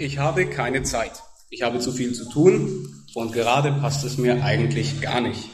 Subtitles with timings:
[0.00, 1.22] ich habe keine Zeit.
[1.50, 5.50] Ich habe zu viel zu tun und gerade passt es mir eigentlich gar nicht.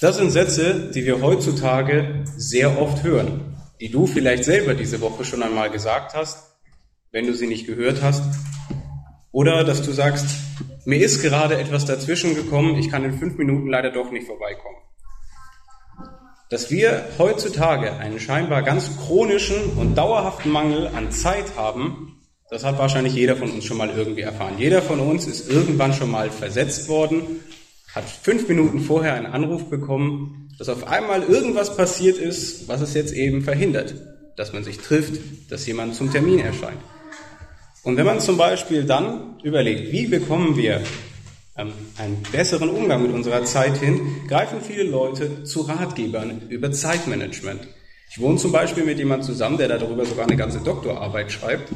[0.00, 5.24] Das sind Sätze, die wir heutzutage sehr oft hören, die du vielleicht selber diese Woche
[5.24, 6.56] schon einmal gesagt hast,
[7.10, 8.22] wenn du sie nicht gehört hast.
[9.32, 10.26] Oder dass du sagst,
[10.84, 14.76] mir ist gerade etwas dazwischen gekommen, ich kann in fünf Minuten leider doch nicht vorbeikommen.
[16.50, 22.15] Dass wir heutzutage einen scheinbar ganz chronischen und dauerhaften Mangel an Zeit haben,
[22.50, 24.54] das hat wahrscheinlich jeder von uns schon mal irgendwie erfahren.
[24.58, 27.40] Jeder von uns ist irgendwann schon mal versetzt worden,
[27.94, 32.94] hat fünf Minuten vorher einen Anruf bekommen, dass auf einmal irgendwas passiert ist, was es
[32.94, 33.94] jetzt eben verhindert,
[34.36, 35.20] dass man sich trifft,
[35.50, 36.78] dass jemand zum Termin erscheint.
[37.82, 40.82] Und wenn man zum Beispiel dann überlegt, wie bekommen wir
[41.56, 47.66] ähm, einen besseren Umgang mit unserer Zeit hin, greifen viele Leute zu Ratgebern über Zeitmanagement.
[48.10, 51.70] Ich wohne zum Beispiel mit jemandem zusammen, der darüber sogar eine ganze Doktorarbeit schreibt.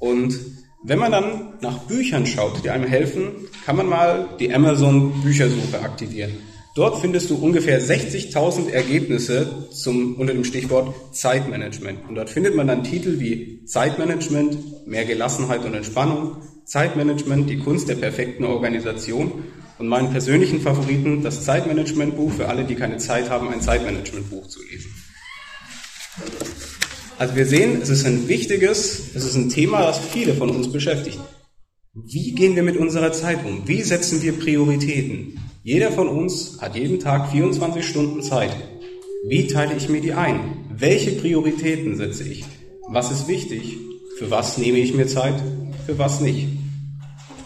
[0.00, 0.36] Und
[0.82, 3.32] wenn man dann nach Büchern schaut, die einem helfen,
[3.64, 6.32] kann man mal die Amazon Büchersuche aktivieren.
[6.74, 12.08] Dort findest du ungefähr 60.000 Ergebnisse zum, unter dem Stichwort Zeitmanagement.
[12.08, 17.88] Und dort findet man dann Titel wie Zeitmanagement, mehr Gelassenheit und Entspannung, Zeitmanagement, die Kunst
[17.88, 19.44] der perfekten Organisation
[19.78, 24.60] und meinen persönlichen Favoriten, das Zeitmanagementbuch für alle, die keine Zeit haben, ein Zeitmanagementbuch zu
[24.62, 24.94] lesen.
[27.20, 30.72] Also wir sehen, es ist ein wichtiges, es ist ein Thema, das viele von uns
[30.72, 31.18] beschäftigt.
[31.92, 33.68] Wie gehen wir mit unserer Zeit um?
[33.68, 35.38] Wie setzen wir Prioritäten?
[35.62, 38.56] Jeder von uns hat jeden Tag 24 Stunden Zeit.
[39.28, 40.64] Wie teile ich mir die ein?
[40.70, 42.42] Welche Prioritäten setze ich?
[42.88, 43.76] Was ist wichtig?
[44.18, 45.42] Für was nehme ich mir Zeit?
[45.84, 46.48] Für was nicht?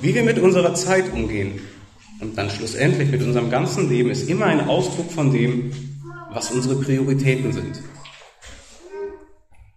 [0.00, 1.59] Wie wir mit unserer Zeit umgehen
[2.20, 5.72] und dann schlussendlich mit unserem ganzen Leben ist immer ein Ausdruck von dem,
[6.31, 7.83] was unsere Prioritäten sind.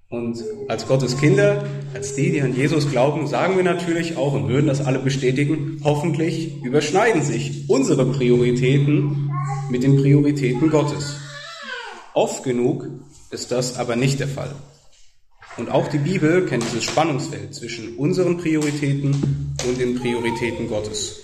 [0.10, 4.48] Und als Gottes Kinder, als die, die an Jesus glauben, sagen wir natürlich auch und
[4.48, 9.30] würden das alle bestätigen, hoffentlich überschneiden sich unsere Prioritäten
[9.70, 11.18] mit den Prioritäten Gottes.
[12.14, 12.88] Oft genug
[13.32, 14.56] ist das aber nicht der Fall.
[15.58, 21.24] Und auch die Bibel kennt dieses Spannungsfeld zwischen unseren Prioritäten und den Prioritäten Gottes.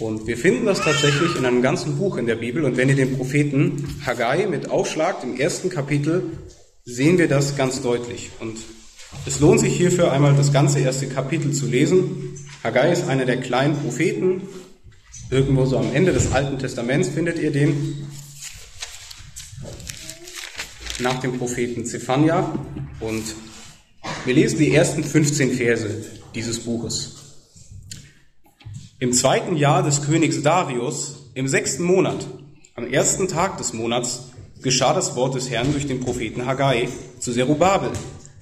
[0.00, 2.64] Und wir finden das tatsächlich in einem ganzen Buch in der Bibel.
[2.64, 6.32] Und wenn ihr den Propheten Haggai mit aufschlagt, im ersten Kapitel,
[6.84, 8.30] sehen wir das ganz deutlich.
[8.40, 8.58] Und
[9.26, 12.38] es lohnt sich hierfür einmal das ganze erste Kapitel zu lesen.
[12.62, 14.42] Haggai ist einer der kleinen Propheten.
[15.30, 18.06] Irgendwo so am Ende des Alten Testaments findet ihr den.
[21.00, 22.52] Nach dem Propheten Zephania.
[23.00, 23.24] Und
[24.26, 27.16] wir lesen die ersten 15 Verse dieses Buches.
[28.98, 32.26] Im zweiten Jahr des Königs Darius, im sechsten Monat,
[32.74, 34.33] am ersten Tag des Monats,
[34.64, 36.88] geschah das Wort des Herrn durch den Propheten Haggai
[37.20, 37.90] zu Zerubabel,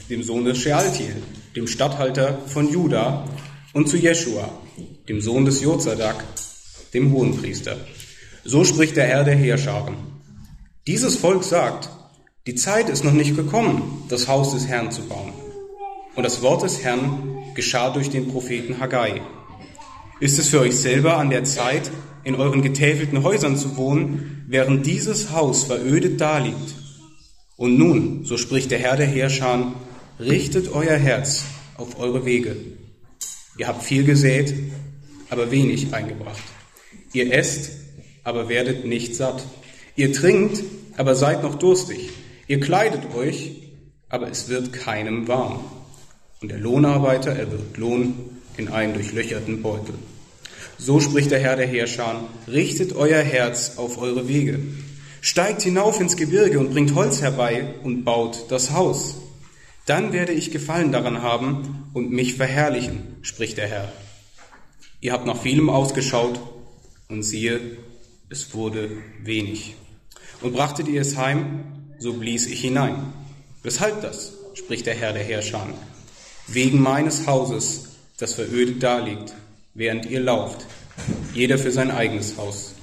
[0.08, 1.16] dem Sohn des Shealtiel,
[1.56, 3.24] dem Statthalter von Juda,
[3.72, 4.48] und zu Jeschua,
[5.08, 6.24] dem Sohn des Jozadak,
[6.94, 7.76] dem Hohenpriester.
[8.44, 9.96] So spricht der Herr der Heerscharen.
[10.86, 11.90] Dieses Volk sagt,
[12.46, 15.32] die Zeit ist noch nicht gekommen, das Haus des Herrn zu bauen.
[16.14, 19.22] Und das Wort des Herrn geschah durch den Propheten Haggai.
[20.20, 21.90] Ist es für euch selber an der Zeit,
[22.24, 26.74] in euren getäfelten Häusern zu wohnen, während dieses Haus verödet daliegt.
[27.56, 29.74] Und nun, so spricht der Herr der Heerscharen,
[30.18, 31.44] richtet euer Herz
[31.76, 32.56] auf eure Wege.
[33.58, 34.54] Ihr habt viel gesät,
[35.30, 36.42] aber wenig eingebracht.
[37.12, 37.72] Ihr esst,
[38.24, 39.44] aber werdet nicht satt.
[39.96, 40.62] Ihr trinkt,
[40.96, 42.10] aber seid noch durstig.
[42.46, 43.52] Ihr kleidet euch,
[44.08, 45.60] aber es wird keinem warm.
[46.40, 48.14] Und der Lohnarbeiter erwirbt Lohn
[48.56, 49.94] in einen durchlöcherten Beutel.
[50.84, 54.58] So spricht der Herr der Heerscharen, richtet euer Herz auf eure Wege.
[55.20, 59.14] Steigt hinauf ins Gebirge und bringt Holz herbei und baut das Haus.
[59.86, 63.92] Dann werde ich Gefallen daran haben und mich verherrlichen, spricht der Herr.
[65.00, 66.40] Ihr habt nach vielem ausgeschaut
[67.08, 67.60] und siehe,
[68.28, 68.90] es wurde
[69.22, 69.76] wenig.
[70.40, 71.60] Und brachtet ihr es heim,
[72.00, 73.12] so blies ich hinein.
[73.62, 75.64] Weshalb das, spricht der Herr der Herrscher.
[76.48, 77.84] Wegen meines Hauses,
[78.18, 79.32] das verödet daliegt
[79.74, 80.66] während ihr lauft,
[81.34, 82.74] jeder für sein eigenes Haus.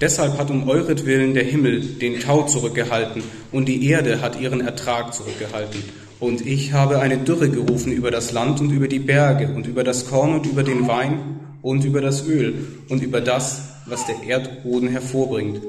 [0.00, 3.22] Deshalb hat um euretwillen der Himmel den Tau zurückgehalten
[3.52, 5.82] und die Erde hat ihren Ertrag zurückgehalten.
[6.20, 9.84] Und ich habe eine Dürre gerufen über das Land und über die Berge und über
[9.84, 14.22] das Korn und über den Wein und über das Öl und über das, was der
[14.22, 15.60] Erdboden hervorbringt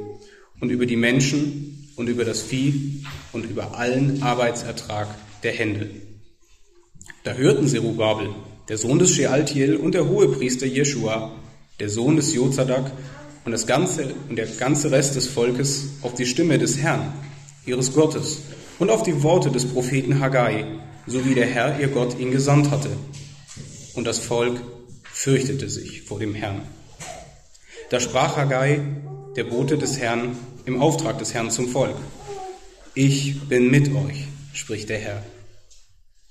[0.59, 3.03] und über die Menschen und über das Vieh
[3.33, 5.07] und über allen Arbeitsertrag
[5.43, 5.89] der Hände.
[7.23, 8.29] Da hörten Zerubabel,
[8.67, 11.31] der Sohn des Shealtiel und der Hohepriester Jeschua,
[11.79, 12.91] der Sohn des Jozadak
[13.43, 17.13] und, das ganze, und der ganze Rest des Volkes auf die Stimme des Herrn,
[17.65, 18.39] ihres Gottes,
[18.79, 20.65] und auf die Worte des Propheten Haggai,
[21.07, 22.89] so wie der Herr ihr Gott ihn gesandt hatte.
[23.95, 24.59] und das Volk
[25.03, 26.61] fürchtete sich vor dem Herrn.
[27.89, 28.81] Da sprach Haggai,
[29.35, 31.95] der Bote des Herrn, im Auftrag des Herrn zum Volk.
[32.93, 35.23] Ich bin mit euch, spricht der Herr.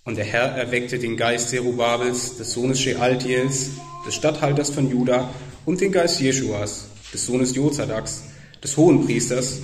[0.04, 3.70] Und der Herr erweckte den Geist Zerubabels, des Sohnes Shealtiels,
[4.06, 5.30] des Statthalters von Juda,
[5.64, 8.24] und den Geist Jeschuas, des Sohnes Jozadaks,
[8.62, 9.60] des Hohenpriesters,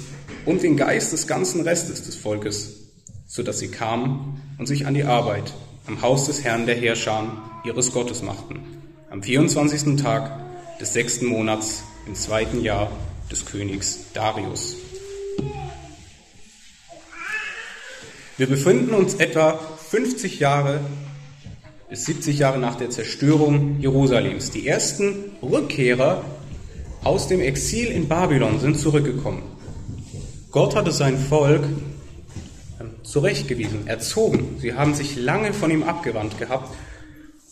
[0.47, 2.87] und den Geist des ganzen Restes des Volkes,
[3.27, 5.53] so dass sie kamen und sich an die Arbeit
[5.87, 7.33] am Haus des Herrn der Heerscharen
[7.65, 8.61] ihres Gottes machten,
[9.11, 9.97] am 24.
[10.03, 10.41] Tag
[10.81, 12.91] des sechsten Monats im zweiten Jahr
[13.31, 14.77] des Königs Darius.
[18.39, 19.61] Wir befinden uns etwa
[19.91, 20.81] 50 Jahre
[21.89, 24.53] bis 70 Jahre nach der Zerstörung Jerusalems.
[24.53, 26.25] Die ersten Rückkehrer
[27.03, 29.43] aus dem Exil in Babylon sind zurückgekommen.
[30.53, 31.65] Gott hatte sein Volk
[32.79, 34.59] ähm, zurechtgewiesen, erzogen.
[34.61, 36.73] Sie haben sich lange von ihm abgewandt gehabt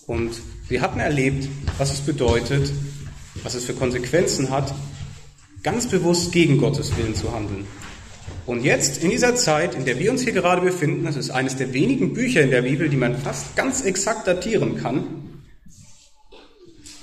[0.07, 0.31] und
[0.69, 2.71] sie hatten erlebt, was es bedeutet,
[3.43, 4.73] was es für Konsequenzen hat,
[5.65, 7.67] ganz bewusst gegen Gottes Willen zu handeln.
[8.47, 11.57] Und jetzt, in dieser Zeit, in der wir uns hier gerade befinden, das ist eines
[11.57, 15.05] der wenigen Bücher in der Bibel, die man fast ganz exakt datieren kann,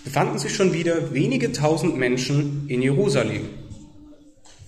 [0.03, 3.49] befanden sich schon wieder wenige tausend Menschen in Jerusalem.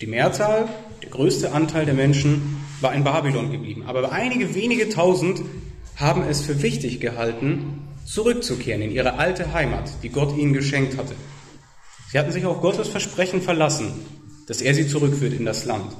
[0.01, 0.67] Die Mehrzahl,
[1.01, 3.83] der größte Anteil der Menschen war in Babylon geblieben.
[3.87, 5.41] Aber einige wenige tausend
[5.95, 11.15] haben es für wichtig gehalten, zurückzukehren in ihre alte Heimat, die Gott ihnen geschenkt hatte.
[12.11, 13.93] Sie hatten sich auf Gottes Versprechen verlassen,
[14.47, 15.91] dass er sie zurückführt in das Land,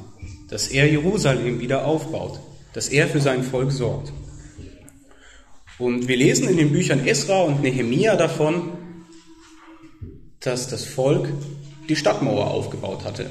[0.50, 2.40] dass er Jerusalem wieder aufbaut,
[2.74, 4.14] dass er für sein Volk sorgt.
[5.80, 8.72] Und wir lesen in den Büchern Esra und Nehemia davon,
[10.40, 11.28] dass das Volk
[11.90, 13.30] die Stadtmauer aufgebaut hatte,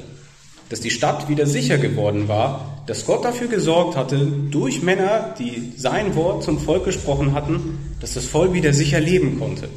[0.68, 5.72] dass die Stadt wieder sicher geworden war, dass Gott dafür gesorgt hatte, durch Männer, die
[5.76, 9.68] sein Wort zum Volk gesprochen hatten, dass das Volk wieder sicher leben konnte.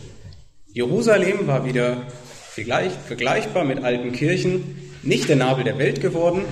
[0.72, 2.04] Jerusalem war wieder
[2.54, 6.44] vergleichbar mit alten Kirchen, nicht der Nabel der Welt geworden,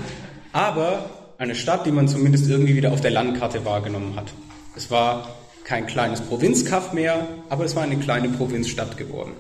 [0.51, 4.33] aber eine Stadt, die man zumindest irgendwie wieder auf der Landkarte wahrgenommen hat.
[4.75, 9.33] Es war kein kleines Provinzkaff mehr, aber es war eine kleine Provinzstadt geworden.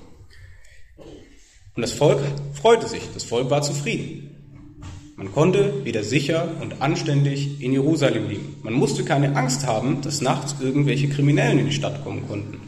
[1.75, 2.19] Und das Volk
[2.53, 4.33] freute sich, das Volk war zufrieden.
[5.15, 8.57] Man konnte wieder sicher und anständig in Jerusalem leben.
[8.61, 12.61] Man musste keine Angst haben, dass nachts irgendwelche Kriminellen in die Stadt kommen konnten,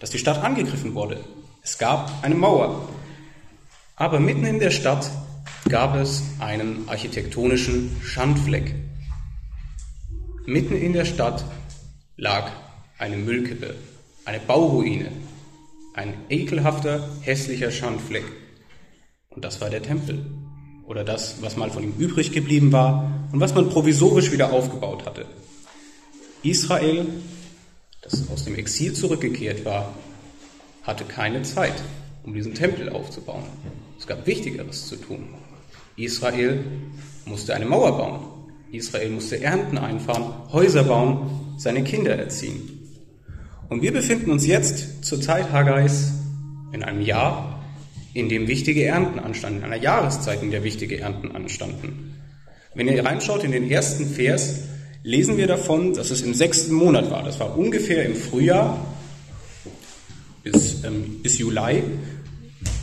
[0.00, 1.20] dass die Stadt angegriffen wurde.
[1.62, 2.88] Es gab eine Mauer.
[3.96, 5.10] Aber mitten in der Stadt
[5.68, 8.74] gab es einen architektonischen Schandfleck.
[10.46, 11.44] Mitten in der Stadt
[12.16, 12.50] lag
[12.98, 13.74] eine Müllkippe,
[14.24, 15.10] eine Bauruine,
[15.94, 18.24] ein ekelhafter, hässlicher Schandfleck.
[19.30, 20.26] Und das war der Tempel
[20.86, 25.06] oder das, was mal von ihm übrig geblieben war und was man provisorisch wieder aufgebaut
[25.06, 25.24] hatte.
[26.42, 27.06] Israel,
[28.02, 29.94] das aus dem Exil zurückgekehrt war,
[30.82, 31.82] hatte keine Zeit,
[32.22, 33.44] um diesen Tempel aufzubauen.
[33.98, 35.28] Es gab Wichtigeres zu tun.
[35.96, 36.64] Israel
[37.24, 38.20] musste eine Mauer bauen.
[38.72, 42.74] Israel musste Ernten einfahren, Häuser bauen, seine Kinder erziehen.
[43.68, 46.12] Und wir befinden uns jetzt zur Zeit Haggais
[46.72, 47.62] in einem Jahr,
[48.12, 52.20] in dem wichtige Ernten anstanden, in einer Jahreszeit, in der wichtige Ernten anstanden.
[52.74, 54.60] Wenn ihr reinschaut in den ersten Vers,
[55.04, 57.22] lesen wir davon, dass es im sechsten Monat war.
[57.22, 58.84] Das war ungefähr im Frühjahr
[60.42, 61.82] bis, ähm, bis Juli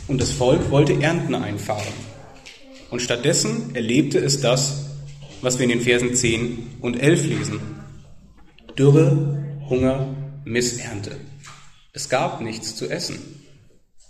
[0.08, 2.11] und das Volk wollte Ernten einfahren.
[2.92, 4.84] Und stattdessen erlebte es das,
[5.40, 7.60] was wir in den Versen 10 und 11 lesen.
[8.78, 11.16] Dürre, Hunger, Missernte.
[11.94, 13.18] Es gab nichts zu essen.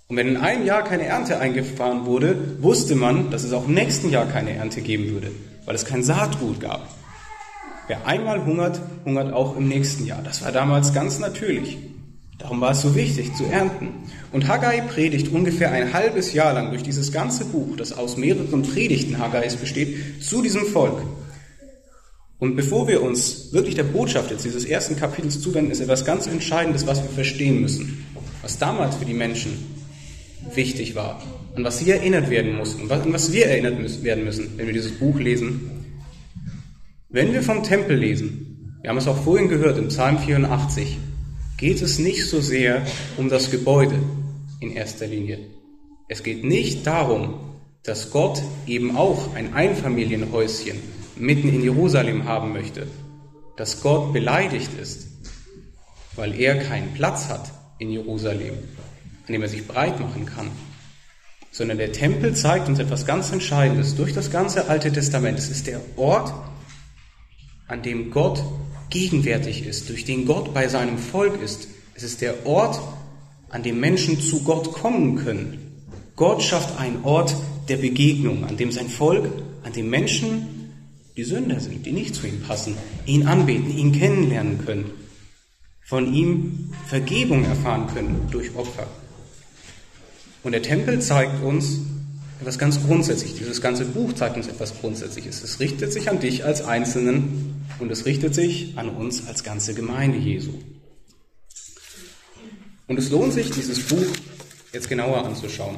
[0.08, 3.74] Und wenn in einem Jahr keine Ernte eingefahren wurde, wusste man, dass es auch im
[3.74, 5.30] nächsten Jahr keine Ernte geben würde,
[5.64, 6.88] weil es kein Saatgut gab.
[7.86, 10.22] Wer einmal hungert, hungert auch im nächsten Jahr.
[10.24, 11.78] Das war damals ganz natürlich.
[12.42, 13.90] Darum war es so wichtig zu ernten.
[14.32, 18.62] Und Haggai predigt ungefähr ein halbes Jahr lang durch dieses ganze Buch, das aus mehreren
[18.62, 21.00] Predigten Haggais besteht, zu diesem Volk.
[22.40, 26.26] Und bevor wir uns wirklich der Botschaft jetzt dieses ersten Kapitels zuwenden, ist etwas ganz
[26.26, 28.04] Entscheidendes, was wir verstehen müssen.
[28.42, 29.52] Was damals für die Menschen
[30.52, 31.22] wichtig war.
[31.54, 32.82] An was sie erinnert werden mussten.
[32.82, 35.70] Und an was wir erinnert werden müssen, wenn wir dieses Buch lesen.
[37.08, 40.99] Wenn wir vom Tempel lesen, wir haben es auch vorhin gehört im Psalm 84,
[41.62, 42.85] geht es nicht so sehr
[43.16, 43.95] um das Gebäude
[44.59, 45.38] in erster Linie.
[46.09, 47.38] Es geht nicht darum,
[47.85, 50.76] dass Gott eben auch ein Einfamilienhäuschen
[51.14, 52.88] mitten in Jerusalem haben möchte,
[53.57, 55.07] dass Gott beleidigt ist,
[56.16, 58.54] weil er keinen Platz hat in Jerusalem,
[59.28, 60.50] an dem er sich breit machen kann,
[61.52, 65.38] sondern der Tempel zeigt uns etwas ganz Entscheidendes durch das ganze Alte Testament.
[65.38, 66.35] Es ist der Ort,
[67.69, 68.42] an dem Gott
[68.92, 71.66] gegenwärtig ist, durch den Gott bei seinem Volk ist.
[71.94, 72.80] Es ist der Ort,
[73.49, 75.58] an dem Menschen zu Gott kommen können.
[76.14, 77.34] Gott schafft einen Ort
[77.68, 79.30] der Begegnung, an dem sein Volk,
[79.64, 80.70] an dem Menschen,
[81.16, 84.90] die Sünder sind, die nicht zu ihm passen, ihn anbeten, ihn kennenlernen können,
[85.84, 88.87] von ihm Vergebung erfahren können durch Opfer.
[90.42, 91.78] Und der Tempel zeigt uns
[92.40, 93.38] etwas ganz Grundsätzliches.
[93.38, 95.42] Dieses ganze Buch zeigt uns etwas Grundsätzliches.
[95.42, 99.75] Es richtet sich an dich als Einzelnen und es richtet sich an uns als ganze
[99.75, 100.52] Gemeinde Jesu.
[102.87, 104.07] Und es lohnt sich, dieses Buch
[104.73, 105.76] jetzt genauer anzuschauen.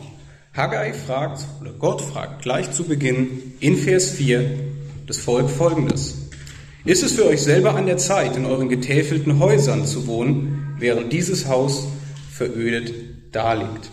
[0.53, 4.59] Haggai fragt, oder Gott fragt gleich zu Beginn in Vers 4
[5.07, 6.17] das Volk folgendes.
[6.85, 11.13] Ist es für euch selber an der Zeit, in euren getäfelten Häusern zu wohnen, während
[11.13, 11.87] dieses Haus
[12.31, 12.93] verödet
[13.33, 13.91] daliegt?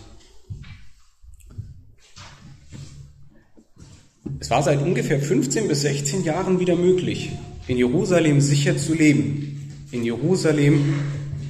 [4.40, 7.30] Es war seit ungefähr 15 bis 16 Jahren wieder möglich,
[7.72, 11.00] in Jerusalem sicher zu leben, in Jerusalem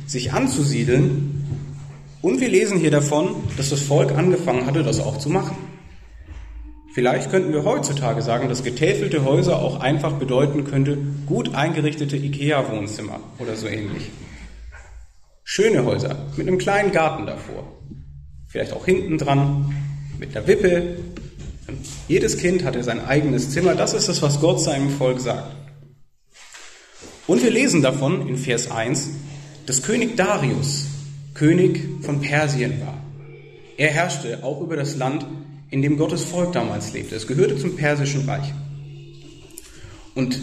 [0.07, 1.45] sich anzusiedeln.
[2.21, 5.57] Und wir lesen hier davon, dass das Volk angefangen hatte, das auch zu machen.
[6.95, 13.19] Vielleicht könnten wir heutzutage sagen, dass getäfelte Häuser auch einfach bedeuten könnte, gut eingerichtete IKEA-Wohnzimmer
[13.41, 14.11] oder so ähnlich.
[15.43, 17.65] Schöne Häuser mit einem kleinen Garten davor.
[18.47, 19.75] Vielleicht auch hinten dran,
[20.21, 20.99] mit einer Wippe.
[22.07, 23.75] Jedes Kind hatte sein eigenes Zimmer.
[23.75, 25.62] Das ist das, was Gott seinem Volk sagt.
[27.33, 29.09] Und wir lesen davon in Vers 1,
[29.65, 30.85] dass König Darius
[31.33, 33.03] König von Persien war.
[33.79, 35.25] Er herrschte auch über das Land,
[35.71, 37.15] in dem Gottes Volk damals lebte.
[37.17, 38.53] Es gehörte zum Persischen Reich.
[40.15, 40.39] Und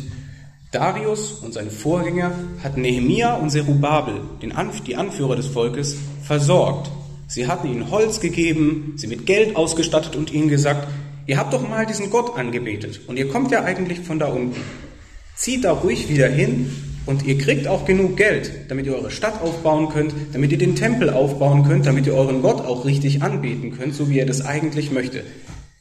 [0.71, 2.31] Darius und seine Vorgänger
[2.63, 6.89] hatten Nehemia und Zerubabel, den Anf die Anführer des Volkes, versorgt.
[7.27, 10.87] Sie hatten ihnen Holz gegeben, sie mit Geld ausgestattet und ihnen gesagt,
[11.27, 14.59] ihr habt doch mal diesen Gott angebetet und ihr kommt ja eigentlich von da unten.
[15.39, 16.69] Zieht da ruhig wieder hin
[17.05, 20.75] und ihr kriegt auch genug Geld, damit ihr eure Stadt aufbauen könnt, damit ihr den
[20.75, 24.45] Tempel aufbauen könnt, damit ihr euren Gott auch richtig anbeten könnt, so wie er das
[24.45, 25.23] eigentlich möchte.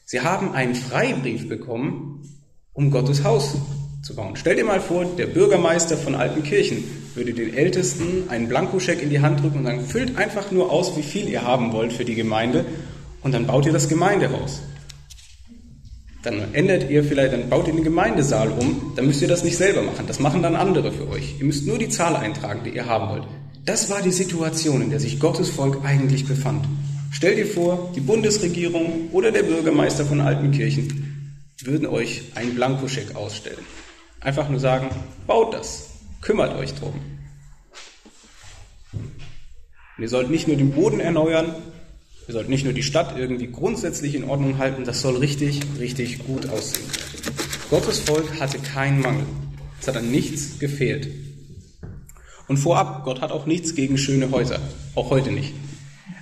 [0.05, 2.23] Sie haben einen Freibrief bekommen,
[2.71, 3.57] um Gottes Haus
[4.01, 4.37] zu bauen.
[4.37, 9.19] Stell dir mal vor, der Bürgermeister von Altenkirchen würde den Ältesten einen Blankoscheck in die
[9.19, 12.15] Hand drücken und sagen, füllt einfach nur aus, wie viel ihr haben wollt für die
[12.15, 12.63] Gemeinde
[13.23, 14.61] und dann baut ihr das Gemeindehaus.
[16.21, 19.55] Dann ändert ihr vielleicht, dann baut ihr den Gemeindesaal um, dann müsst ihr das nicht
[19.55, 20.05] selber machen.
[20.05, 21.35] Das machen dann andere für euch.
[21.39, 23.23] Ihr müsst nur die Zahl eintragen, die ihr haben wollt.
[23.65, 26.65] Das war die Situation, in der sich Gottes Volk eigentlich befand.
[27.11, 33.65] Stell dir vor, die Bundesregierung oder der Bürgermeister von Altenkirchen würden euch einen Blankoscheck ausstellen.
[34.21, 34.89] Einfach nur sagen,
[35.25, 35.89] baut das,
[36.21, 36.93] kümmert euch drum.
[38.93, 41.55] Und ihr sollt nicht nur den Boden erneuern,
[42.29, 46.27] wir sollten nicht nur die Stadt irgendwie grundsätzlich in Ordnung halten, das soll richtig, richtig
[46.27, 46.85] gut aussehen.
[47.71, 49.25] Gottes Volk hatte keinen Mangel.
[49.81, 51.09] Es hat an nichts gefehlt.
[52.47, 54.59] Und vorab, Gott hat auch nichts gegen schöne Häuser,
[54.93, 55.55] auch heute nicht.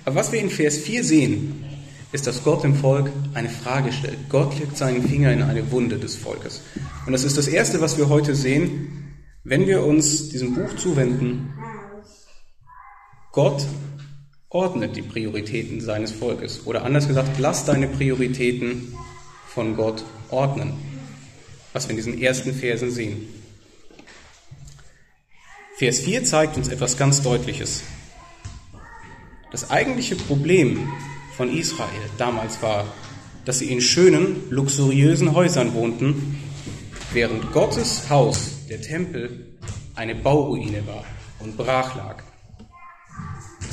[0.06, 1.66] Aber was wir in Vers 4 sehen,
[2.14, 4.30] ist, dass Gott dem Volk eine Frage stellt.
[4.30, 6.62] Gott legt seinen Finger in eine Wunde des Volkes.
[7.06, 11.54] Und das ist das Erste, was wir heute sehen, wenn wir uns diesem Buch zuwenden.
[13.34, 13.68] Gott
[14.50, 16.66] ordnet die Prioritäten seines Volkes.
[16.66, 18.96] Oder anders gesagt, lass deine Prioritäten
[19.48, 20.74] von Gott ordnen.
[21.74, 23.28] Was wir in diesen ersten Versen sehen.
[25.78, 27.84] Vers 4 zeigt uns etwas ganz Deutliches.
[29.52, 30.90] Das eigentliche Problem
[31.36, 32.86] von Israel damals war,
[33.46, 36.42] dass sie in schönen, luxuriösen Häusern wohnten,
[37.14, 39.56] während Gottes Haus, der Tempel,
[39.96, 41.06] eine Bauruine war
[41.40, 42.24] und brach lag.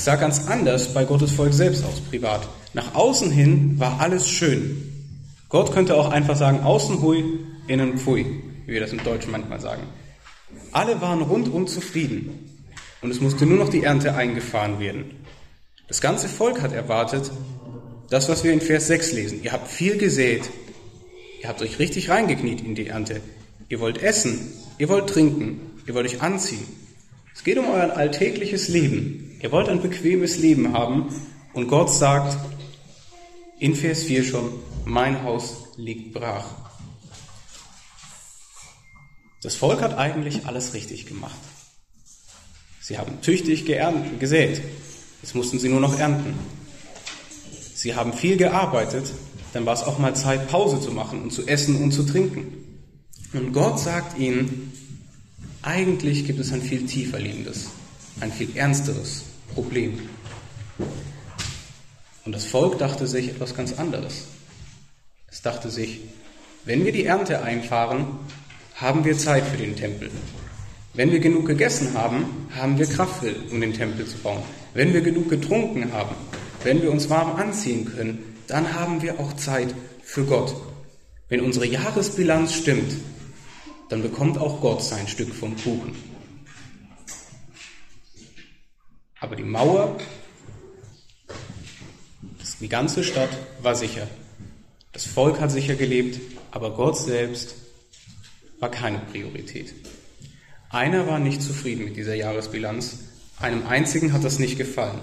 [0.04, 2.46] Sah ganz anders bei Gottes Volk selbst aus, privat.
[2.74, 4.92] Nach außen hin war alles schön.
[5.48, 7.24] Gott könnte auch einfach sagen, außen hui,
[7.68, 8.26] innen pfui,
[8.66, 9.84] wie wir das im Deutschen manchmal sagen.
[10.72, 12.50] Alle waren rundum zufrieden
[13.00, 15.24] und es musste nur noch die Ernte eingefahren werden.
[15.88, 17.30] Das ganze Volk hat erwartet,
[18.10, 19.42] das, was wir in Vers 6 lesen.
[19.42, 20.42] Ihr habt viel gesät,
[21.40, 23.22] ihr habt euch richtig reingekniet in die Ernte.
[23.70, 26.66] Ihr wollt essen, ihr wollt trinken, ihr wollt euch anziehen.
[27.34, 29.23] Es geht um euer alltägliches Leben.
[29.44, 31.14] Ihr wollt ein bequemes Leben haben
[31.52, 32.34] und Gott sagt
[33.58, 34.48] in Vers 4 schon,
[34.86, 36.46] mein Haus liegt brach.
[39.42, 41.36] Das Volk hat eigentlich alles richtig gemacht.
[42.80, 44.62] Sie haben tüchtig geerntet, gesät.
[45.20, 46.38] Jetzt mussten sie nur noch ernten.
[47.74, 49.12] Sie haben viel gearbeitet,
[49.52, 52.80] dann war es auch mal Zeit, Pause zu machen und zu essen und zu trinken.
[53.34, 54.72] Und Gott sagt ihnen,
[55.60, 57.66] eigentlich gibt es ein viel tiefer liegendes,
[58.20, 59.24] ein viel ernsteres
[59.54, 60.08] Problem.
[62.24, 64.26] Und das Volk dachte sich etwas ganz anderes.
[65.30, 66.00] Es dachte sich,
[66.64, 68.06] wenn wir die Ernte einfahren,
[68.74, 70.10] haben wir Zeit für den Tempel.
[70.94, 74.42] Wenn wir genug gegessen haben, haben wir Kraft, um den Tempel zu bauen.
[74.74, 76.14] Wenn wir genug getrunken haben,
[76.62, 80.54] wenn wir uns warm anziehen können, dann haben wir auch Zeit für Gott.
[81.28, 82.92] Wenn unsere Jahresbilanz stimmt,
[83.88, 85.94] dann bekommt auch Gott sein Stück vom Kuchen.
[89.20, 89.98] Aber die Mauer,
[92.60, 93.30] die ganze Stadt
[93.62, 94.08] war sicher.
[94.92, 97.56] Das Volk hat sicher gelebt, aber Gott selbst
[98.60, 99.74] war keine Priorität.
[100.70, 102.98] Einer war nicht zufrieden mit dieser Jahresbilanz,
[103.38, 105.00] einem einzigen hat das nicht gefallen,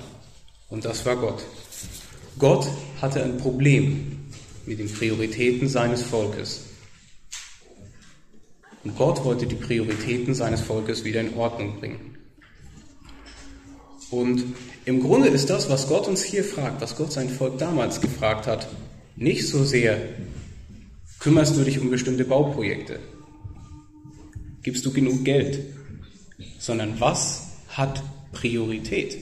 [0.70, 1.44] und das war Gott.
[2.39, 2.68] Gott
[3.01, 4.30] hatte ein Problem
[4.65, 6.65] mit den Prioritäten seines Volkes.
[8.84, 12.11] Und Gott wollte die Prioritäten seines Volkes wieder in Ordnung bringen.
[14.12, 14.44] Und
[14.84, 18.46] im Grunde ist das, was Gott uns hier fragt, was Gott sein Volk damals gefragt
[18.46, 18.68] hat,
[19.15, 19.98] nicht so sehr,
[21.20, 23.00] kümmerst du dich um bestimmte Bauprojekte,
[24.63, 25.60] gibst du genug Geld,
[26.60, 28.03] sondern was hat
[28.34, 29.18] Priorität?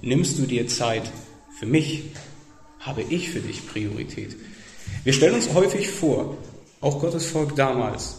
[0.00, 1.10] Nimmst du dir Zeit
[1.58, 2.04] für mich?
[2.80, 4.36] Habe ich für dich Priorität?
[5.04, 6.38] Wir stellen uns häufig vor,
[6.80, 8.16] auch Gottes Volk damals,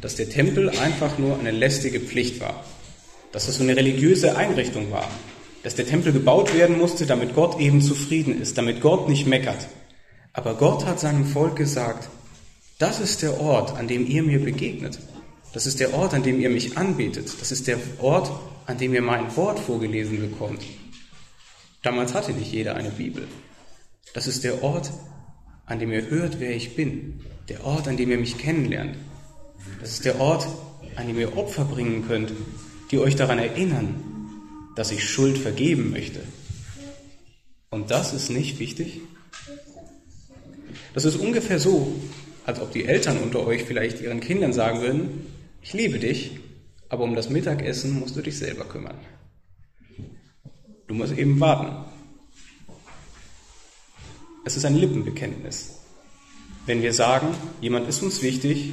[0.00, 2.64] dass der Tempel einfach nur eine lästige Pflicht war,
[3.32, 5.08] dass es so eine religiöse Einrichtung war,
[5.62, 9.68] dass der Tempel gebaut werden musste, damit Gott eben zufrieden ist, damit Gott nicht meckert.
[10.32, 12.08] Aber Gott hat seinem Volk gesagt,
[12.78, 14.98] das ist der Ort, an dem ihr mir begegnet.
[15.52, 17.28] Das ist der Ort, an dem ihr mich anbetet.
[17.40, 18.30] Das ist der Ort,
[18.66, 20.62] an dem ihr mein Wort vorgelesen bekommt.
[21.82, 23.26] Damals hatte nicht jeder eine Bibel.
[24.14, 24.92] Das ist der Ort,
[25.66, 27.20] an dem ihr hört, wer ich bin.
[27.48, 28.96] Der Ort, an dem ihr mich kennenlernt.
[29.80, 30.46] Das ist der Ort,
[30.96, 32.32] an dem ihr Opfer bringen könnt,
[32.90, 33.94] die euch daran erinnern,
[34.76, 36.20] dass ich Schuld vergeben möchte.
[37.70, 39.00] Und das ist nicht wichtig?
[40.94, 41.94] Das ist ungefähr so,
[42.44, 45.26] als ob die Eltern unter euch vielleicht ihren Kindern sagen würden,
[45.62, 46.38] ich liebe dich,
[46.88, 48.96] aber um das Mittagessen musst du dich selber kümmern.
[50.88, 51.88] Du musst eben warten.
[54.44, 55.78] Es ist ein Lippenbekenntnis.
[56.66, 57.28] Wenn wir sagen,
[57.60, 58.72] jemand ist uns wichtig,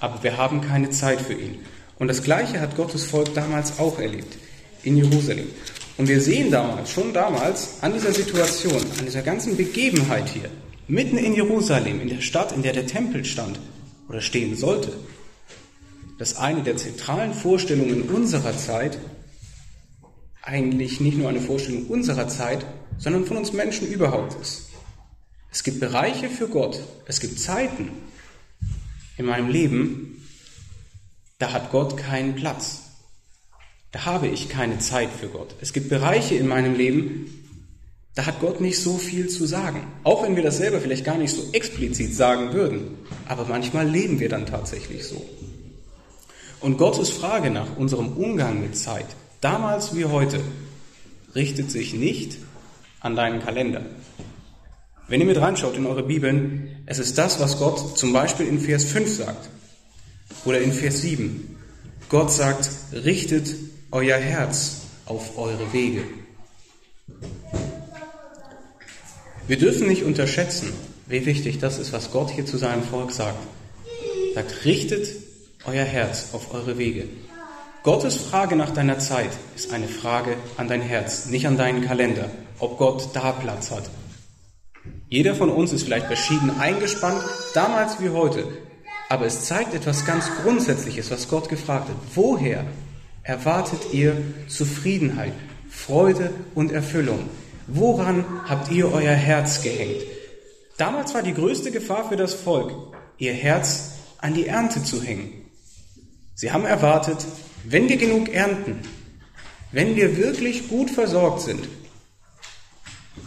[0.00, 1.60] aber wir haben keine Zeit für ihn.
[2.02, 4.36] Und das Gleiche hat Gottes Volk damals auch erlebt,
[4.82, 5.46] in Jerusalem.
[5.96, 10.50] Und wir sehen damals, schon damals, an dieser Situation, an dieser ganzen Begebenheit hier,
[10.88, 13.60] mitten in Jerusalem, in der Stadt, in der der Tempel stand
[14.08, 14.92] oder stehen sollte,
[16.18, 18.98] dass eine der zentralen Vorstellungen unserer Zeit
[20.42, 22.66] eigentlich nicht nur eine Vorstellung unserer Zeit,
[22.98, 24.70] sondern von uns Menschen überhaupt ist.
[25.52, 27.92] Es gibt Bereiche für Gott, es gibt Zeiten
[29.18, 30.11] in meinem Leben,
[31.42, 32.82] da hat Gott keinen Platz.
[33.90, 35.56] Da habe ich keine Zeit für Gott.
[35.60, 37.48] Es gibt Bereiche in meinem Leben,
[38.14, 39.88] da hat Gott nicht so viel zu sagen.
[40.04, 42.96] Auch wenn wir das selber vielleicht gar nicht so explizit sagen würden.
[43.26, 45.20] Aber manchmal leben wir dann tatsächlich so.
[46.60, 49.06] Und Gottes Frage nach unserem Umgang mit Zeit,
[49.40, 50.38] damals wie heute,
[51.34, 52.36] richtet sich nicht
[53.00, 53.84] an deinen Kalender.
[55.08, 58.60] Wenn ihr mit reinschaut in eure Bibeln, es ist das, was Gott zum Beispiel in
[58.60, 59.48] Vers 5 sagt.
[60.44, 61.56] Oder in Vers 7.
[62.08, 63.54] Gott sagt, richtet
[63.90, 66.02] euer Herz auf eure Wege.
[69.46, 70.72] Wir dürfen nicht unterschätzen,
[71.06, 73.38] wie wichtig das ist, was Gott hier zu seinem Volk sagt.
[74.34, 75.08] Er sagt, richtet
[75.64, 77.08] euer Herz auf eure Wege.
[77.82, 82.30] Gottes Frage nach deiner Zeit ist eine Frage an dein Herz, nicht an deinen Kalender,
[82.58, 83.90] ob Gott da Platz hat.
[85.08, 87.22] Jeder von uns ist vielleicht verschieden eingespannt,
[87.54, 88.46] damals wie heute,
[89.12, 91.96] aber es zeigt etwas ganz Grundsätzliches, was Gott gefragt hat.
[92.14, 92.64] Woher
[93.22, 94.16] erwartet ihr
[94.48, 95.34] Zufriedenheit,
[95.68, 97.28] Freude und Erfüllung?
[97.66, 100.00] Woran habt ihr euer Herz gehängt?
[100.78, 102.72] Damals war die größte Gefahr für das Volk,
[103.18, 105.44] ihr Herz an die Ernte zu hängen.
[106.34, 107.18] Sie haben erwartet,
[107.64, 108.78] wenn wir genug ernten,
[109.72, 111.68] wenn wir wirklich gut versorgt sind,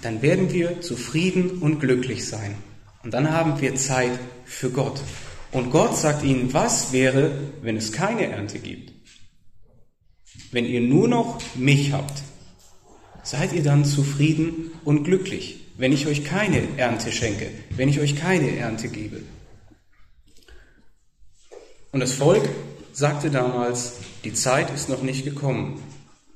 [0.02, 2.56] dann werden wir zufrieden und glücklich sein.
[3.04, 5.00] Und dann haben wir Zeit für Gott.
[5.56, 8.92] Und Gott sagt ihnen, was wäre, wenn es keine Ernte gibt?
[10.52, 12.24] Wenn ihr nur noch mich habt,
[13.24, 18.18] seid ihr dann zufrieden und glücklich, wenn ich euch keine Ernte schenke, wenn ich euch
[18.18, 19.22] keine Ernte gebe?
[21.94, 22.50] Und das Volk
[22.92, 23.94] sagte damals,
[24.26, 25.82] die Zeit ist noch nicht gekommen,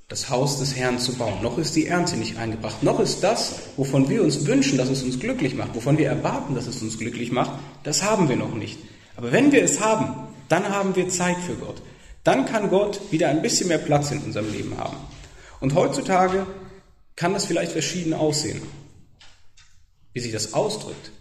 [0.07, 1.43] das Haus des Herrn zu bauen.
[1.43, 2.83] Noch ist die Ernte nicht eingebracht.
[2.83, 6.55] Noch ist das, wovon wir uns wünschen, dass es uns glücklich macht, wovon wir erwarten,
[6.55, 8.79] dass es uns glücklich macht, das haben wir noch nicht.
[9.19, 11.81] Aber wenn wir es haben, dann haben wir Zeit für Gott.
[12.23, 14.95] Dann kann Gott wieder ein bisschen mehr Platz in unserem Leben haben.
[15.59, 16.47] Und heutzutage
[17.17, 18.61] kann das vielleicht verschieden aussehen,
[20.13, 21.11] wie sich das ausdrückt.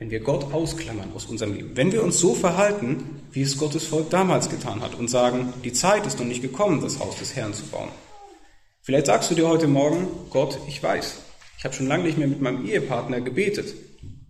[0.00, 3.86] wenn wir Gott ausklammern aus unserem Leben, wenn wir uns so verhalten, wie es Gottes
[3.86, 7.36] Volk damals getan hat und sagen, die Zeit ist noch nicht gekommen, das Haus des
[7.36, 7.90] Herrn zu bauen.
[8.82, 11.18] Vielleicht sagst du dir heute Morgen, Gott, ich weiß,
[11.56, 13.76] ich habe schon lange nicht mehr mit meinem Ehepartner gebetet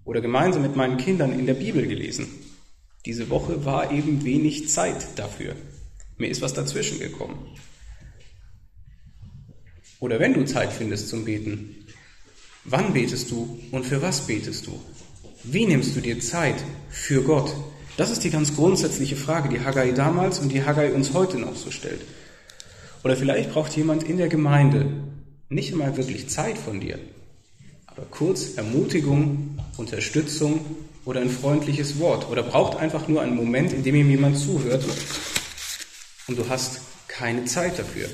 [0.04, 2.43] oder gemeinsam mit meinen Kindern in der Bibel gelesen.
[3.06, 5.54] Diese Woche war eben wenig Zeit dafür.
[6.16, 7.54] Mir ist was dazwischen gekommen.
[10.00, 11.86] Oder wenn du Zeit findest zum Beten,
[12.64, 14.80] wann betest du und für was betest du?
[15.42, 16.56] Wie nimmst du dir Zeit
[16.88, 17.54] für Gott?
[17.96, 21.56] Das ist die ganz grundsätzliche Frage, die Haggai damals und die Haggai uns heute noch
[21.56, 22.00] so stellt.
[23.04, 24.90] Oder vielleicht braucht jemand in der Gemeinde
[25.50, 26.98] nicht einmal wirklich Zeit von dir,
[27.86, 30.60] aber kurz Ermutigung, Unterstützung
[31.04, 34.84] oder ein freundliches Wort oder braucht einfach nur einen Moment, in dem ihm jemand zuhört
[36.26, 38.08] und du hast keine Zeit dafür.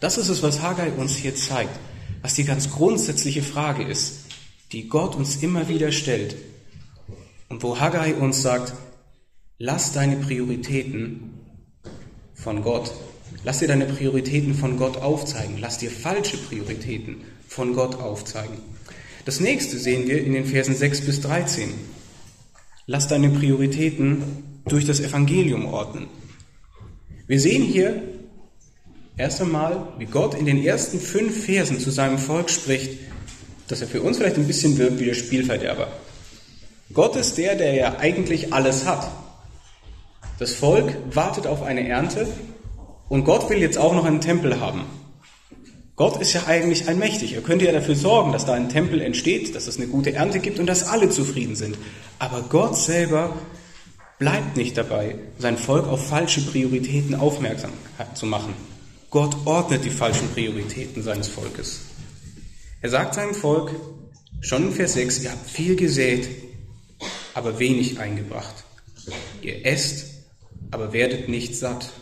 [0.00, 1.78] Das ist es, was Haggai uns hier zeigt,
[2.22, 4.24] was die ganz grundsätzliche Frage ist,
[4.72, 6.36] die Gott uns immer wieder stellt
[7.48, 8.72] und wo Haggai uns sagt,
[9.58, 11.34] lass deine Prioritäten
[12.34, 12.92] von Gott,
[13.44, 18.58] lass dir deine Prioritäten von Gott aufzeigen, lass dir falsche Prioritäten von Gott aufzeigen.
[19.24, 21.72] Das nächste sehen wir in den Versen 6 bis 13.
[22.86, 24.22] Lass deine Prioritäten
[24.66, 26.08] durch das Evangelium ordnen.
[27.26, 28.02] Wir sehen hier
[29.16, 32.98] erst einmal, wie Gott in den ersten fünf Versen zu seinem Volk spricht,
[33.68, 35.88] dass er für uns vielleicht ein bisschen wirkt wie der Spielverderber.
[36.92, 39.10] Gott ist der, der ja eigentlich alles hat.
[40.38, 42.26] Das Volk wartet auf eine Ernte
[43.08, 44.84] und Gott will jetzt auch noch einen Tempel haben.
[45.96, 47.34] Gott ist ja eigentlich allmächtig.
[47.34, 50.40] Er könnte ja dafür sorgen, dass da ein Tempel entsteht, dass es eine gute Ernte
[50.40, 51.78] gibt und dass alle zufrieden sind.
[52.18, 53.36] Aber Gott selber
[54.18, 57.70] bleibt nicht dabei, sein Volk auf falsche Prioritäten aufmerksam
[58.14, 58.54] zu machen.
[59.10, 61.82] Gott ordnet die falschen Prioritäten seines Volkes.
[62.80, 63.70] Er sagt seinem Volk
[64.40, 66.28] schon in Vers 6, ihr habt viel gesät,
[67.34, 68.64] aber wenig eingebracht.
[69.42, 70.06] Ihr esst,
[70.72, 71.92] aber werdet nicht satt.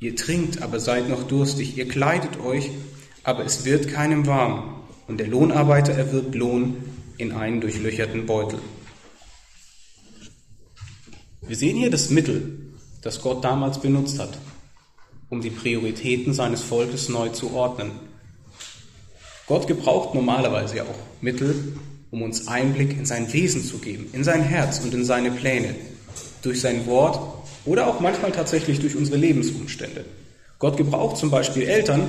[0.00, 1.78] Ihr trinkt, aber seid noch durstig.
[1.78, 2.70] Ihr kleidet euch,
[3.24, 6.76] aber es wird keinem warm, und der Lohnarbeiter erwirbt Lohn
[7.18, 8.58] in einen durchlöcherten Beutel.
[11.46, 14.38] Wir sehen hier das Mittel, das Gott damals benutzt hat,
[15.28, 17.90] um die Prioritäten seines Volkes neu zu ordnen.
[19.46, 21.76] Gott gebraucht normalerweise ja auch Mittel,
[22.10, 25.74] um uns Einblick in sein Wesen zu geben, in sein Herz und in seine Pläne,
[26.42, 27.18] durch sein Wort
[27.64, 30.04] oder auch manchmal tatsächlich durch unsere Lebensumstände.
[30.58, 32.08] Gott gebraucht zum Beispiel Eltern,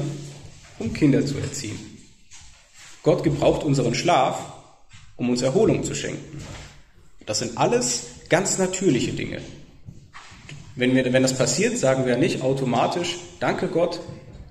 [0.80, 1.80] um Kinder zu erziehen.
[3.04, 4.40] Gott gebraucht unseren Schlaf,
[5.18, 6.42] um uns Erholung zu schenken.
[7.26, 9.42] Das sind alles ganz natürliche Dinge.
[10.76, 14.00] Wenn, wir, wenn das passiert, sagen wir nicht automatisch, danke Gott,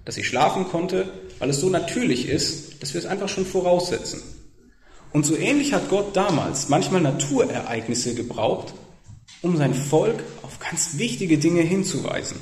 [0.05, 4.23] dass ich schlafen konnte, weil es so natürlich ist, dass wir es einfach schon voraussetzen.
[5.13, 8.75] Und so ähnlich hat Gott damals manchmal Naturereignisse gebraucht,
[9.43, 12.39] um sein Volk auf ganz wichtige Dinge hinzuweisen.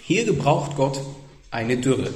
[0.00, 1.00] Hier gebraucht Gott
[1.50, 2.10] eine Dürre.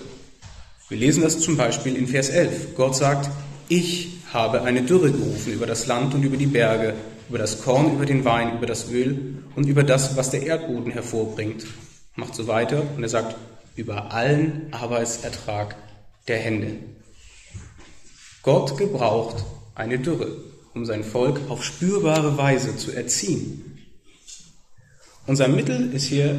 [0.89, 2.75] Wir lesen das zum Beispiel in Vers 11.
[2.77, 3.31] Gott sagt,
[3.69, 6.95] ich habe eine Dürre gerufen über das Land und über die Berge,
[7.29, 10.93] über das Korn, über den Wein, über das Öl und über das, was der Erdboden
[10.93, 11.65] hervorbringt.
[12.15, 13.37] Macht so weiter und er sagt,
[13.75, 15.77] über allen Arbeitsertrag
[16.29, 16.77] der Hände.
[18.43, 20.37] Gott gebraucht eine Dürre,
[20.75, 23.79] um sein Volk auf spürbare Weise zu erziehen.
[25.27, 26.39] Unser Mittel ist hier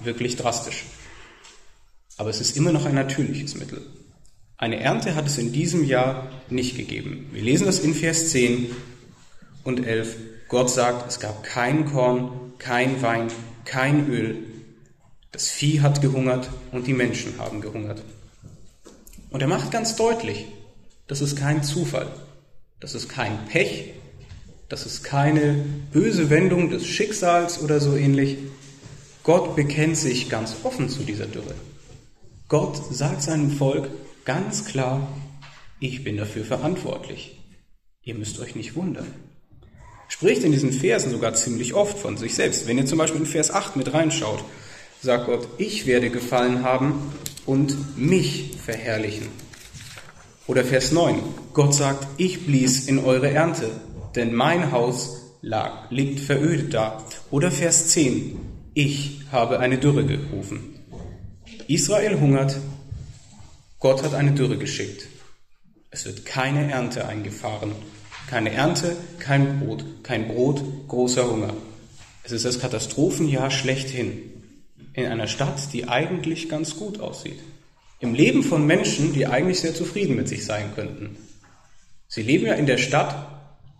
[0.00, 0.84] wirklich drastisch.
[2.16, 3.80] Aber es ist immer noch ein natürliches Mittel.
[4.56, 7.28] Eine Ernte hat es in diesem Jahr nicht gegeben.
[7.32, 8.70] Wir lesen das in Vers 10
[9.64, 10.16] und 11.
[10.48, 13.28] Gott sagt, es gab kein Korn, kein Wein,
[13.64, 14.36] kein Öl.
[15.32, 18.02] Das Vieh hat gehungert und die Menschen haben gehungert.
[19.30, 20.46] Und er macht ganz deutlich,
[21.06, 22.12] das ist kein Zufall,
[22.80, 23.94] das ist kein Pech,
[24.68, 28.36] das ist keine böse Wendung des Schicksals oder so ähnlich.
[29.22, 31.54] Gott bekennt sich ganz offen zu dieser Dürre.
[32.52, 33.88] Gott sagt seinem Volk
[34.26, 35.08] ganz klar,
[35.80, 37.40] ich bin dafür verantwortlich.
[38.02, 39.06] Ihr müsst euch nicht wundern.
[40.06, 42.66] Spricht in diesen Versen sogar ziemlich oft von sich selbst.
[42.66, 44.44] Wenn ihr zum Beispiel in Vers 8 mit reinschaut,
[45.00, 47.14] sagt Gott, ich werde gefallen haben
[47.46, 49.28] und mich verherrlichen.
[50.46, 51.22] Oder Vers 9,
[51.54, 53.70] Gott sagt, ich blies in eure Ernte,
[54.14, 57.02] denn mein Haus lag, liegt verödet da.
[57.30, 58.38] Oder Vers 10,
[58.74, 60.71] ich habe eine Dürre gerufen.
[61.74, 62.58] Israel hungert,
[63.78, 65.06] Gott hat eine Dürre geschickt.
[65.90, 67.72] Es wird keine Ernte eingefahren.
[68.28, 71.54] Keine Ernte, kein Brot, kein Brot, großer Hunger.
[72.24, 74.18] Es ist das Katastrophenjahr schlechthin.
[74.92, 77.40] In einer Stadt, die eigentlich ganz gut aussieht.
[78.00, 81.16] Im Leben von Menschen, die eigentlich sehr zufrieden mit sich sein könnten.
[82.06, 83.14] Sie leben ja in der Stadt,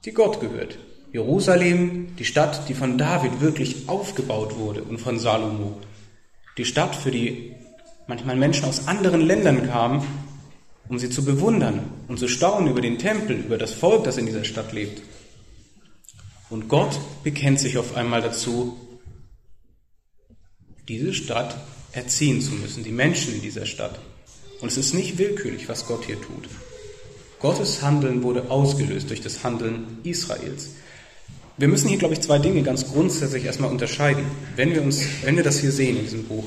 [0.06, 0.78] die Gott gehört.
[1.12, 5.78] Jerusalem, die Stadt, die von David wirklich aufgebaut wurde und von Salomo.
[6.56, 7.54] Die Stadt, für die
[8.06, 10.02] manchmal Menschen aus anderen Ländern kamen,
[10.88, 14.26] um sie zu bewundern und zu staunen über den Tempel, über das Volk, das in
[14.26, 15.02] dieser Stadt lebt.
[16.50, 18.76] Und Gott bekennt sich auf einmal dazu,
[20.88, 21.56] diese Stadt
[21.92, 23.98] erziehen zu müssen, die Menschen in dieser Stadt.
[24.60, 26.48] Und es ist nicht willkürlich, was Gott hier tut.
[27.40, 30.70] Gottes Handeln wurde ausgelöst durch das Handeln Israels.
[31.56, 34.24] Wir müssen hier, glaube ich, zwei Dinge ganz grundsätzlich erstmal unterscheiden,
[34.56, 36.44] wenn wir, uns, wenn wir das hier sehen in diesem Buch.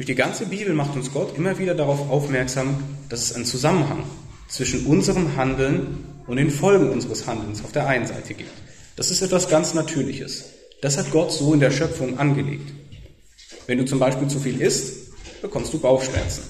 [0.00, 4.04] Durch die ganze Bibel macht uns Gott immer wieder darauf aufmerksam, dass es einen Zusammenhang
[4.48, 8.50] zwischen unserem Handeln und den Folgen unseres Handelns auf der einen Seite gibt.
[8.96, 10.46] Das ist etwas ganz Natürliches.
[10.80, 12.72] Das hat Gott so in der Schöpfung angelegt.
[13.66, 15.10] Wenn du zum Beispiel zu viel isst,
[15.42, 16.44] bekommst du Bauchschmerzen.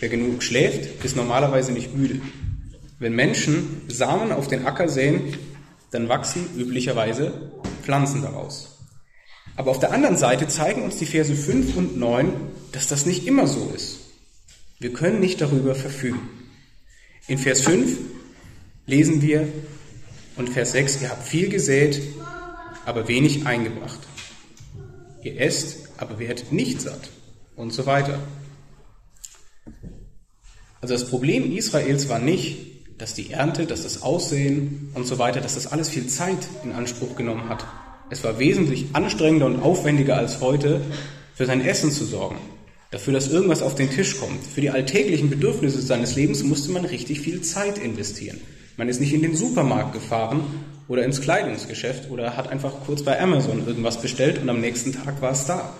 [0.00, 2.20] Wer genug schläft, ist normalerweise nicht müde.
[2.98, 5.38] Wenn Menschen Samen auf den Acker säen,
[5.92, 7.52] dann wachsen üblicherweise
[7.84, 8.73] Pflanzen daraus.
[9.56, 12.32] Aber auf der anderen Seite zeigen uns die Verse 5 und 9,
[12.72, 13.98] dass das nicht immer so ist.
[14.80, 16.28] Wir können nicht darüber verfügen.
[17.26, 17.98] In Vers 5
[18.86, 19.48] lesen wir
[20.36, 22.02] und Vers 6, ihr habt viel gesät,
[22.84, 24.00] aber wenig eingebracht.
[25.22, 27.08] Ihr esst, aber werdet nicht satt
[27.56, 28.18] und so weiter.
[30.80, 35.40] Also das Problem Israels war nicht, dass die Ernte, dass das Aussehen und so weiter,
[35.40, 37.64] dass das alles viel Zeit in Anspruch genommen hat.
[38.14, 40.80] Es war wesentlich anstrengender und aufwendiger als heute,
[41.34, 42.36] für sein Essen zu sorgen,
[42.92, 44.46] dafür, dass irgendwas auf den Tisch kommt.
[44.46, 48.40] Für die alltäglichen Bedürfnisse seines Lebens musste man richtig viel Zeit investieren.
[48.76, 50.42] Man ist nicht in den Supermarkt gefahren
[50.86, 55.20] oder ins Kleidungsgeschäft oder hat einfach kurz bei Amazon irgendwas bestellt und am nächsten Tag
[55.20, 55.74] war es da.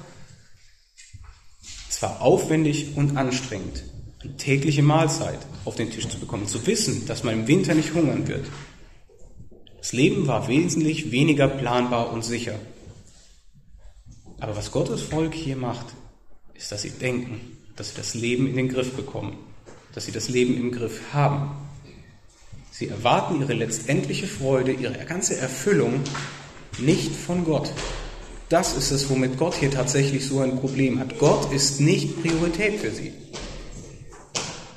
[1.88, 3.84] Es war aufwendig und anstrengend
[4.24, 7.94] eine tägliche Mahlzeit auf den Tisch zu bekommen, zu wissen, dass man im Winter nicht
[7.94, 8.44] hungern wird.
[9.84, 12.54] Das Leben war wesentlich weniger planbar und sicher.
[14.40, 15.84] Aber was Gottes Volk hier macht,
[16.54, 19.36] ist, dass sie denken, dass sie das Leben in den Griff bekommen,
[19.94, 21.50] dass sie das Leben im Griff haben.
[22.70, 26.00] Sie erwarten ihre letztendliche Freude, ihre ganze Erfüllung
[26.78, 27.70] nicht von Gott.
[28.48, 31.18] Das ist es, womit Gott hier tatsächlich so ein Problem hat.
[31.18, 33.12] Gott ist nicht Priorität für sie.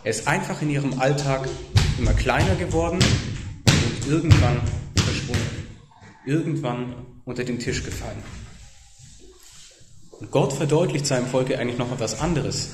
[0.04, 1.48] Er ist einfach in ihrem Alltag
[1.98, 4.60] immer kleiner geworden und irgendwann
[5.18, 5.68] verschwunden.
[6.26, 8.24] Irgendwann unter den Tisch gefallen.
[10.20, 12.72] Und Gott verdeutlicht seinem Volke eigentlich noch etwas anderes.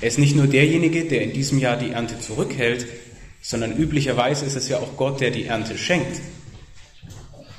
[0.00, 2.86] Er ist nicht nur derjenige, der in diesem Jahr die Ernte zurückhält,
[3.42, 6.20] sondern üblicherweise ist es ja auch Gott, der die Ernte schenkt.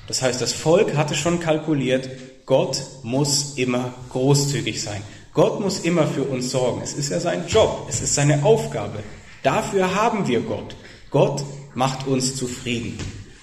[0.08, 2.10] Das heißt, das Volk hatte schon kalkuliert,
[2.46, 5.02] Gott muss immer großzügig sein.
[5.34, 6.82] Gott muss immer für uns sorgen.
[6.82, 9.04] Es ist ja sein Job, es ist seine Aufgabe.
[9.44, 10.76] Dafür haben wir Gott.
[11.12, 11.44] Gott
[11.76, 12.98] macht uns zufrieden.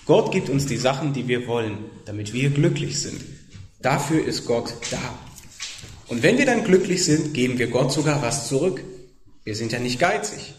[0.07, 3.21] Gott gibt uns die Sachen, die wir wollen, damit wir glücklich sind.
[3.81, 5.19] Dafür ist Gott da.
[6.09, 8.83] Und wenn wir dann glücklich sind, geben wir Gott sogar was zurück.
[9.45, 10.55] Wir sind ja nicht geizig.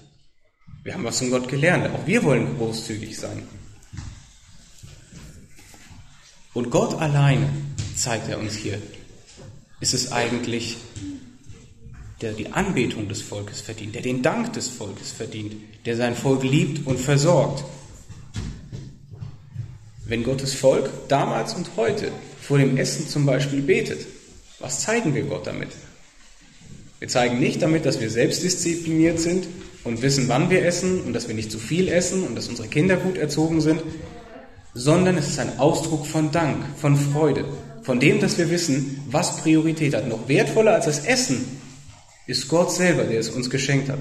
[0.84, 1.94] Wir haben was von Gott gelernt.
[1.94, 3.44] Auch wir wollen großzügig sein.
[6.54, 7.50] Und Gott alleine,
[7.96, 8.82] zeigt er uns hier,
[9.80, 10.78] ist es eigentlich
[12.22, 15.56] der die Anbetung des Volkes verdient, der den Dank des Volkes verdient,
[15.86, 17.64] der sein Volk liebt und versorgt.
[20.08, 24.06] Wenn Gottes Volk damals und heute vor dem Essen zum Beispiel betet,
[24.60, 25.70] was zeigen wir Gott damit?
[27.00, 29.48] Wir zeigen nicht damit, dass wir selbstdiszipliniert sind
[29.84, 32.68] und wissen, wann wir essen und dass wir nicht zu viel essen und dass unsere
[32.68, 33.82] Kinder gut erzogen sind,
[34.76, 37.46] sondern es ist ein Ausdruck von Dank, von Freude,
[37.82, 40.08] von dem, dass wir wissen, was Priorität hat.
[40.08, 41.60] Noch wertvoller als das Essen
[42.28, 44.00] ist Gott selber, der es uns geschenkt hat.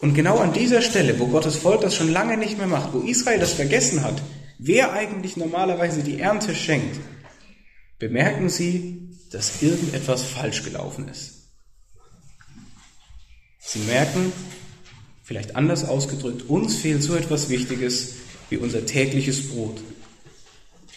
[0.00, 3.00] Und genau an dieser Stelle, wo Gottes Volk das schon lange nicht mehr macht, wo
[3.00, 4.22] Israel das vergessen hat,
[4.58, 7.00] wer eigentlich normalerweise die Ernte schenkt,
[7.98, 11.50] bemerken sie, dass irgendetwas falsch gelaufen ist.
[13.58, 14.32] Sie merken,
[15.22, 18.14] vielleicht anders ausgedrückt, uns fehlt so etwas Wichtiges
[18.48, 19.80] wie unser tägliches Brot.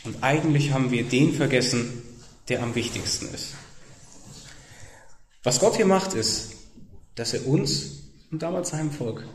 [0.03, 2.03] Und eigentlich haben wir den vergessen,
[2.47, 3.55] der am wichtigsten ist.
[5.43, 6.51] Was Gott hier macht, ist,
[7.15, 9.25] dass er uns und damals seinem Volk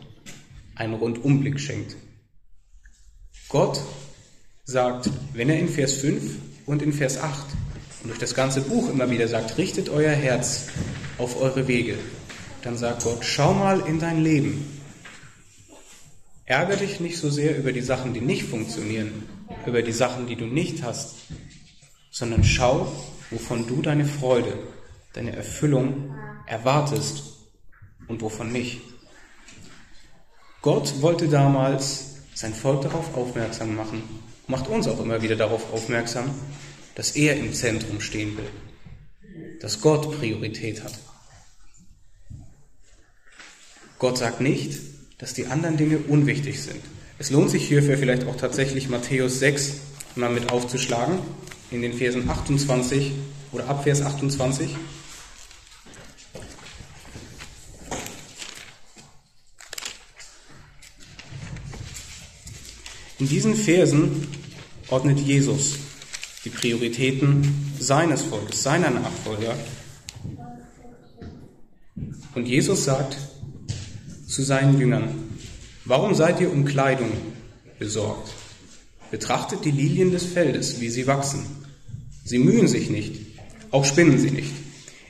[0.74, 1.96] einen Rundumblick schenkt.
[3.48, 3.80] Gott
[4.64, 6.22] sagt, wenn er in Vers 5
[6.66, 7.46] und in Vers 8
[8.02, 10.66] und durch das ganze Buch immer wieder sagt, richtet euer Herz
[11.18, 11.96] auf eure Wege,
[12.62, 14.80] dann sagt Gott, schau mal in dein Leben.
[16.46, 19.24] Ärger dich nicht so sehr über die Sachen, die nicht funktionieren,
[19.66, 21.16] über die Sachen, die du nicht hast,
[22.10, 22.92] sondern schau,
[23.30, 24.58] wovon du deine Freude
[25.14, 26.14] deine Erfüllung
[26.46, 27.38] erwartest
[28.08, 28.80] und wovon nicht.
[30.60, 34.02] Gott wollte damals sein Volk darauf aufmerksam machen,
[34.46, 36.30] macht uns auch immer wieder darauf aufmerksam,
[36.94, 38.50] dass er im Zentrum stehen will,
[39.60, 40.98] dass Gott Priorität hat.
[43.98, 44.78] Gott sagt nicht,
[45.18, 46.80] dass die anderen Dinge unwichtig sind.
[47.18, 49.74] Es lohnt sich hierfür vielleicht auch tatsächlich Matthäus 6
[50.16, 51.18] mal mit aufzuschlagen,
[51.70, 53.12] in den Versen 28
[53.52, 54.76] oder ab Vers 28.
[63.18, 64.28] In diesen Versen
[64.88, 65.74] ordnet Jesus
[66.44, 69.54] die Prioritäten seines Volkes, seiner Nachfolger.
[72.34, 73.16] Und Jesus sagt
[74.26, 75.14] zu seinen Jüngern,
[75.84, 77.10] warum seid ihr um Kleidung
[77.78, 78.32] besorgt?
[79.10, 81.46] Betrachtet die Lilien des Feldes, wie sie wachsen.
[82.24, 83.20] Sie mühen sich nicht,
[83.70, 84.52] auch spinnen sie nicht.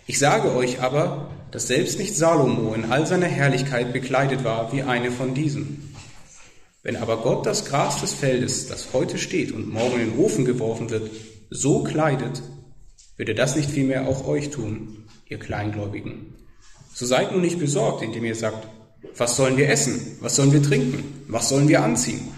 [0.06, 4.82] Ich sage euch aber, dass selbst nicht Salomo in all seiner Herrlichkeit bekleidet war wie
[4.82, 5.83] eine von diesen.
[6.84, 10.44] Wenn aber Gott das Gras des Feldes, das heute steht und morgen in den Ofen
[10.44, 11.10] geworfen wird,
[11.48, 12.42] so kleidet,
[13.16, 16.34] wird er das nicht vielmehr auch euch tun, ihr Kleingläubigen.
[16.92, 18.68] So seid nun nicht besorgt, indem ihr sagt,
[19.16, 20.18] was sollen wir essen?
[20.20, 21.24] Was sollen wir trinken?
[21.26, 22.28] Was sollen wir anziehen?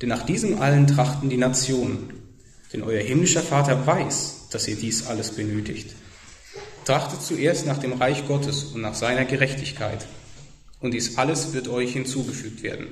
[0.00, 2.12] Denn nach diesem allen trachten die Nationen.
[2.72, 5.96] Denn euer himmlischer Vater weiß, dass ihr dies alles benötigt.
[6.84, 10.06] Trachtet zuerst nach dem Reich Gottes und nach seiner Gerechtigkeit.
[10.78, 12.86] Und dies alles wird euch hinzugefügt werden.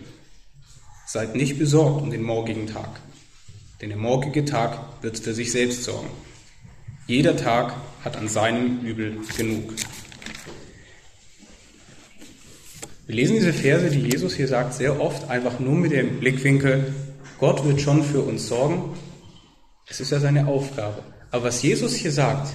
[1.10, 3.00] Seid nicht besorgt um den morgigen Tag,
[3.80, 6.10] denn der morgige Tag wird für sich selbst sorgen.
[7.06, 9.72] Jeder Tag hat an seinem Übel genug.
[13.06, 16.92] Wir lesen diese Verse, die Jesus hier sagt, sehr oft einfach nur mit dem Blickwinkel,
[17.38, 18.94] Gott wird schon für uns sorgen.
[19.86, 21.02] Es ist ja seine Aufgabe.
[21.30, 22.52] Aber was Jesus hier sagt,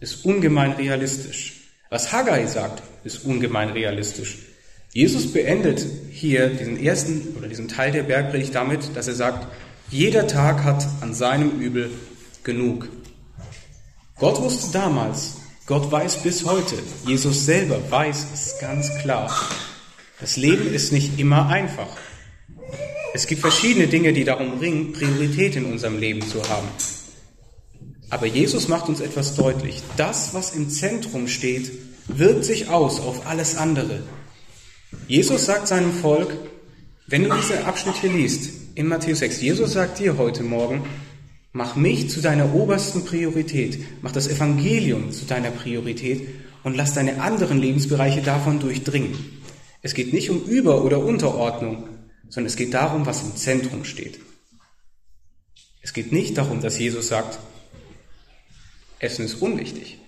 [0.00, 1.62] ist ungemein realistisch.
[1.88, 4.49] Was Haggai sagt, ist ungemein realistisch.
[4.92, 9.46] Jesus beendet hier diesen ersten oder diesen Teil der Bergpredigt damit, dass er sagt,
[9.88, 11.90] jeder Tag hat an seinem Übel
[12.42, 12.88] genug.
[14.18, 16.74] Gott wusste damals, Gott weiß bis heute,
[17.06, 19.30] Jesus selber weiß es ganz klar.
[20.20, 21.96] Das Leben ist nicht immer einfach.
[23.14, 26.68] Es gibt verschiedene Dinge, die darum ringen, Priorität in unserem Leben zu haben.
[28.08, 29.82] Aber Jesus macht uns etwas deutlich.
[29.96, 31.70] Das, was im Zentrum steht,
[32.08, 34.02] wirkt sich aus auf alles andere.
[35.06, 36.36] Jesus sagt seinem Volk,
[37.06, 40.84] wenn du diesen Abschnitt hier liest, in Matthäus 6, Jesus sagt dir heute Morgen,
[41.52, 46.28] mach mich zu deiner obersten Priorität, mach das Evangelium zu deiner Priorität
[46.62, 49.18] und lass deine anderen Lebensbereiche davon durchdringen.
[49.82, 51.88] Es geht nicht um Über- oder Unterordnung,
[52.28, 54.20] sondern es geht darum, was im Zentrum steht.
[55.82, 57.38] Es geht nicht darum, dass Jesus sagt,
[58.98, 59.98] Essen ist unwichtig,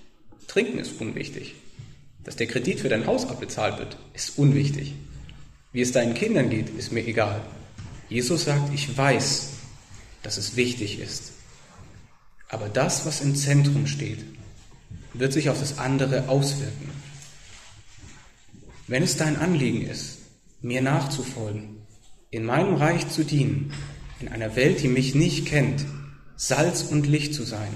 [0.47, 1.55] Trinken ist unwichtig,
[2.24, 4.94] dass der Kredit für dein Haus abbezahlt wird, ist unwichtig.
[5.72, 7.40] Wie es deinen Kindern geht, ist mir egal.
[8.08, 9.48] Jesus sagt, ich weiß,
[10.22, 11.32] dass es wichtig ist.
[12.48, 14.18] Aber das, was im Zentrum steht,
[15.14, 16.90] wird sich auf das andere auswirken.
[18.87, 20.18] Wenn es dein Anliegen ist,
[20.61, 21.78] mir nachzufolgen,
[22.30, 23.72] in meinem Reich zu dienen,
[24.20, 25.85] in einer Welt, die mich nicht kennt,
[26.37, 27.72] Salz und Licht zu sein,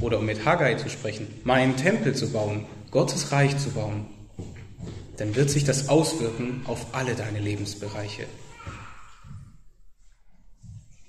[0.00, 4.04] oder um mit Haggai zu sprechen, meinen Tempel zu bauen, Gottes Reich zu bauen,
[5.16, 8.26] dann wird sich das auswirken auf alle deine Lebensbereiche.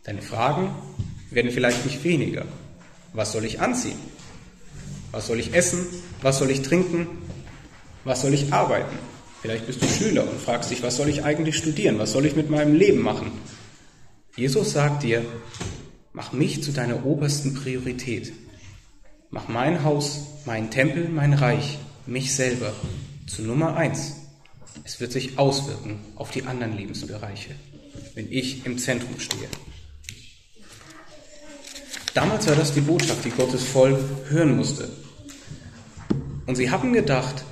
[0.05, 0.73] Deine Fragen
[1.29, 2.45] werden vielleicht nicht weniger.
[3.11, 3.99] Was soll ich anziehen?
[5.11, 5.85] Was soll ich essen?
[6.21, 7.07] Was soll ich trinken?
[8.05, 8.97] Was soll ich arbeiten?
[9.41, 11.99] Vielleicht bist du Schüler und fragst dich, was soll ich eigentlich studieren?
[11.99, 13.29] Was soll ich mit meinem Leben machen?
[14.37, 15.25] Jesus sagt dir,
[16.13, 18.31] mach mich zu deiner obersten Priorität.
[19.33, 22.71] Mach mein Haus, mein Tempel, mein Reich, mich selber
[23.25, 24.17] zu Nummer eins.
[24.83, 27.55] Es wird sich auswirken auf die anderen Lebensbereiche,
[28.13, 29.47] wenn ich im Zentrum stehe.
[32.13, 33.97] Damals war das die Botschaft, die Gottes Volk
[34.29, 34.87] hören musste.
[36.45, 37.43] Und sie haben gedacht,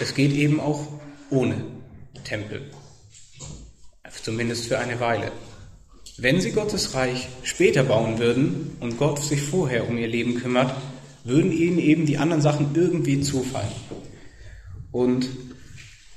[0.00, 0.86] es geht eben auch
[1.28, 1.62] ohne
[2.24, 2.70] Tempel.
[4.22, 5.30] Zumindest für eine Weile.
[6.16, 10.74] Wenn sie Gottes Reich später bauen würden und Gott sich vorher um ihr Leben kümmert,
[11.24, 13.72] würden ihnen eben die anderen Sachen irgendwie zufallen.
[14.90, 15.28] Und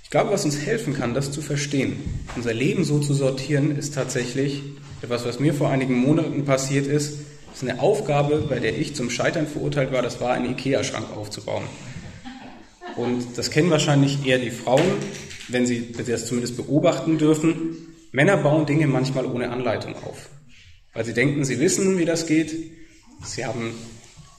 [0.04, 1.98] ich glaube, was uns helfen kann, das zu verstehen,
[2.36, 4.62] unser Leben so zu sortieren, ist tatsächlich
[5.02, 7.20] etwas, was mir vor einigen Monaten passiert ist.
[7.48, 11.16] Das ist eine Aufgabe, bei der ich zum Scheitern verurteilt war, das war einen Ikea-Schrank
[11.16, 11.64] aufzubauen.
[12.96, 14.94] Und das kennen wahrscheinlich eher die Frauen,
[15.50, 17.78] wenn sie das zumindest beobachten dürfen.
[18.12, 20.30] Männer bauen Dinge manchmal ohne Anleitung auf,
[20.94, 22.56] weil sie denken, sie wissen, wie das geht.
[23.24, 23.72] Sie haben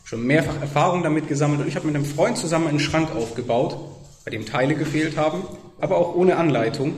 [0.07, 3.77] schon mehrfach Erfahrung damit gesammelt und ich habe mit einem Freund zusammen einen Schrank aufgebaut,
[4.25, 5.43] bei dem Teile gefehlt haben,
[5.81, 6.95] aber auch ohne Anleitung.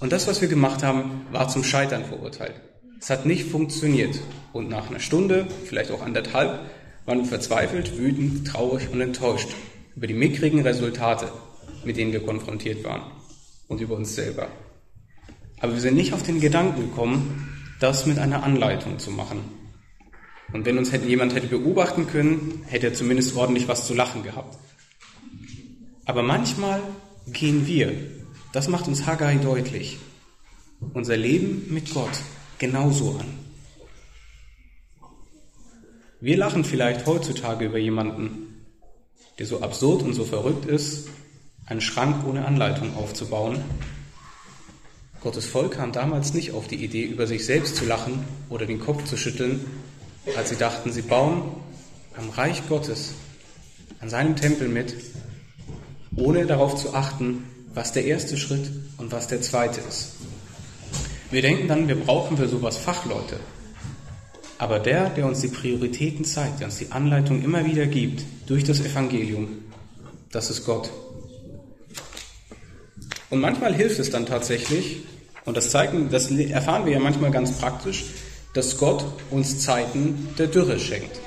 [0.00, 2.60] Und das, was wir gemacht haben, war zum Scheitern verurteilt.
[3.00, 4.18] Es hat nicht funktioniert.
[4.52, 6.58] Und nach einer Stunde, vielleicht auch anderthalb,
[7.06, 9.48] waren wir verzweifelt, wütend, traurig und enttäuscht
[9.94, 11.28] über die mickrigen Resultate,
[11.84, 13.02] mit denen wir konfrontiert waren
[13.68, 14.48] und über uns selber.
[15.60, 19.57] Aber wir sind nicht auf den Gedanken gekommen, das mit einer Anleitung zu machen.
[20.52, 24.58] Und wenn uns jemand hätte beobachten können, hätte er zumindest ordentlich was zu lachen gehabt.
[26.06, 26.80] Aber manchmal
[27.26, 27.92] gehen wir,
[28.52, 29.98] das macht uns Haggai deutlich,
[30.94, 32.22] unser Leben mit Gott
[32.58, 33.26] genauso an.
[36.20, 38.64] Wir lachen vielleicht heutzutage über jemanden,
[39.38, 41.08] der so absurd und so verrückt ist,
[41.66, 43.62] einen Schrank ohne Anleitung aufzubauen.
[45.20, 48.80] Gottes Volk kam damals nicht auf die Idee, über sich selbst zu lachen oder den
[48.80, 49.64] Kopf zu schütteln,
[50.36, 51.42] als sie dachten, sie bauen
[52.16, 53.14] am Reich Gottes,
[54.00, 54.94] an seinem Tempel mit,
[56.16, 60.14] ohne darauf zu achten, was der erste Schritt und was der zweite ist.
[61.30, 63.38] Wir denken dann, wir brauchen für sowas Fachleute.
[64.58, 68.64] Aber der, der uns die Prioritäten zeigt, der uns die Anleitung immer wieder gibt durch
[68.64, 69.48] das Evangelium,
[70.32, 70.90] das ist Gott.
[73.30, 75.02] Und manchmal hilft es dann tatsächlich,
[75.44, 78.06] und das zeigen, das erfahren wir ja manchmal ganz praktisch,
[78.54, 81.20] dass Gott uns Zeiten der Dürre schenkt,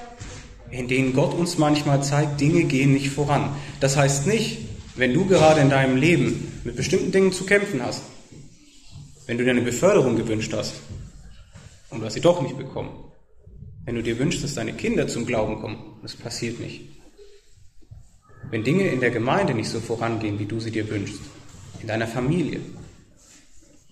[0.70, 3.56] in denen Gott uns manchmal zeigt, Dinge gehen nicht voran.
[3.80, 4.60] Das heißt nicht,
[4.96, 8.04] wenn du gerade in deinem Leben mit bestimmten Dingen zu kämpfen hast,
[9.28, 10.74] wenn du dir eine Beförderung gewünscht hast
[11.90, 12.92] und du hast sie doch nicht bekommen,
[13.86, 16.82] wenn du dir wünschst, dass deine Kinder zum Glauben kommen, das passiert nicht.
[18.50, 21.20] Wenn Dinge in der Gemeinde nicht so vorangehen, wie du sie dir wünschst,
[21.82, 22.60] in deiner Familie,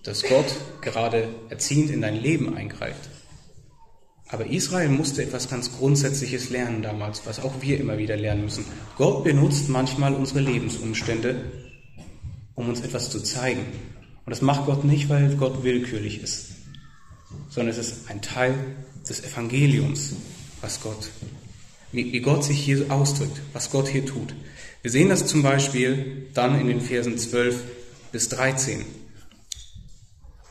[0.02, 0.46] dass Gott
[0.80, 3.09] gerade erziehend in dein Leben eingreift.
[4.32, 8.64] Aber Israel musste etwas ganz Grundsätzliches lernen damals, was auch wir immer wieder lernen müssen.
[8.96, 11.44] Gott benutzt manchmal unsere Lebensumstände,
[12.54, 13.66] um uns etwas zu zeigen.
[14.24, 16.50] Und das macht Gott nicht, weil Gott willkürlich ist,
[17.48, 18.54] sondern es ist ein Teil
[19.08, 20.14] des Evangeliums,
[20.60, 21.08] was Gott,
[21.90, 24.34] wie, Gott sich hier ausdrückt, was Gott hier tut.
[24.82, 27.64] Wir sehen das zum Beispiel dann in den Versen 12
[28.12, 28.84] bis 13.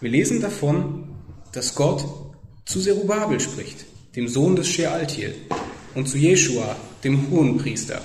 [0.02, 1.16] Wir lesen davon,
[1.54, 2.06] dass Gott
[2.70, 5.34] zu Zerubabel spricht, dem Sohn des Shealtiel,
[5.96, 8.00] und zu Jeschua, dem Hohenpriester.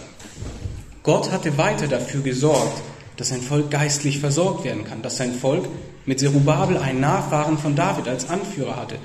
[1.03, 2.81] Gott hatte weiter dafür gesorgt,
[3.19, 5.67] dass sein Volk geistlich versorgt werden kann, dass sein Volk
[6.07, 8.97] mit Zerubabel einen Nachfahren von David als Anführer hatte.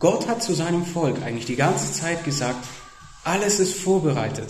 [0.00, 2.66] Gott hat zu seinem Volk eigentlich die ganze Zeit gesagt,
[3.22, 4.48] alles ist vorbereitet.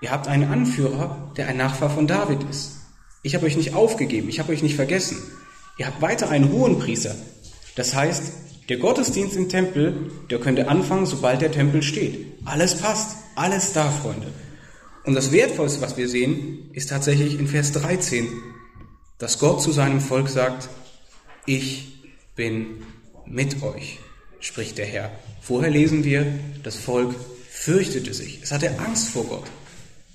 [0.00, 2.78] Ihr habt einen Anführer, der ein Nachfahr von David ist.
[3.22, 5.18] Ich habe euch nicht aufgegeben, ich habe euch nicht vergessen.
[5.76, 7.14] Ihr habt weiter einen hohen Priester.
[7.76, 8.32] Das heißt,
[8.68, 12.26] der Gottesdienst im Tempel, der könnte anfangen, sobald der Tempel steht.
[12.44, 14.28] Alles passt, alles da, Freunde.
[15.04, 18.28] Und das Wertvollste, was wir sehen, ist tatsächlich in Vers 13,
[19.18, 20.68] dass Gott zu seinem Volk sagt,
[21.44, 21.98] ich
[22.36, 22.84] bin
[23.26, 23.98] mit euch,
[24.40, 25.10] spricht der Herr.
[25.40, 26.26] Vorher lesen wir,
[26.62, 27.14] das Volk
[27.50, 29.50] fürchtete sich, es hatte Angst vor Gott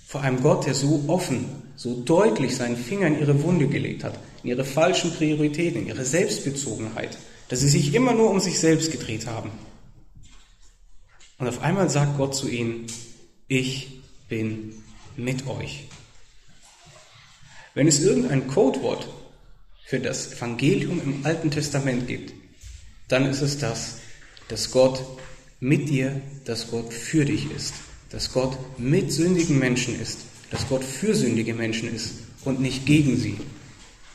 [0.08, 4.18] vor einem Gott, der so offen, so deutlich seinen Finger in ihre Wunde gelegt hat,
[4.42, 7.18] in ihre falschen Prioritäten, in ihre Selbstbezogenheit,
[7.50, 9.52] dass sie sich immer nur um sich selbst gedreht haben.
[11.38, 12.88] Und auf einmal sagt Gott zu ihnen,
[13.48, 14.84] ich bin
[15.16, 15.86] mit euch.
[17.74, 19.08] Wenn es irgendein Codewort
[19.86, 22.34] für das Evangelium im Alten Testament gibt,
[23.08, 23.98] dann ist es das,
[24.48, 25.02] dass Gott
[25.60, 27.74] mit dir, dass Gott für dich ist
[28.10, 30.20] dass Gott mit sündigen Menschen ist,
[30.52, 33.38] dass Gott für sündige Menschen ist und nicht gegen sie.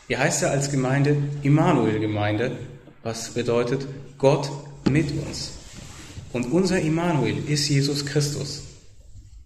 [0.08, 2.56] Hier heißt er als Gemeinde Immanuel-Gemeinde,
[3.02, 3.86] was bedeutet
[4.18, 4.50] Gott
[4.90, 5.52] mit uns.
[6.32, 8.62] Und unser Immanuel ist Jesus Christus.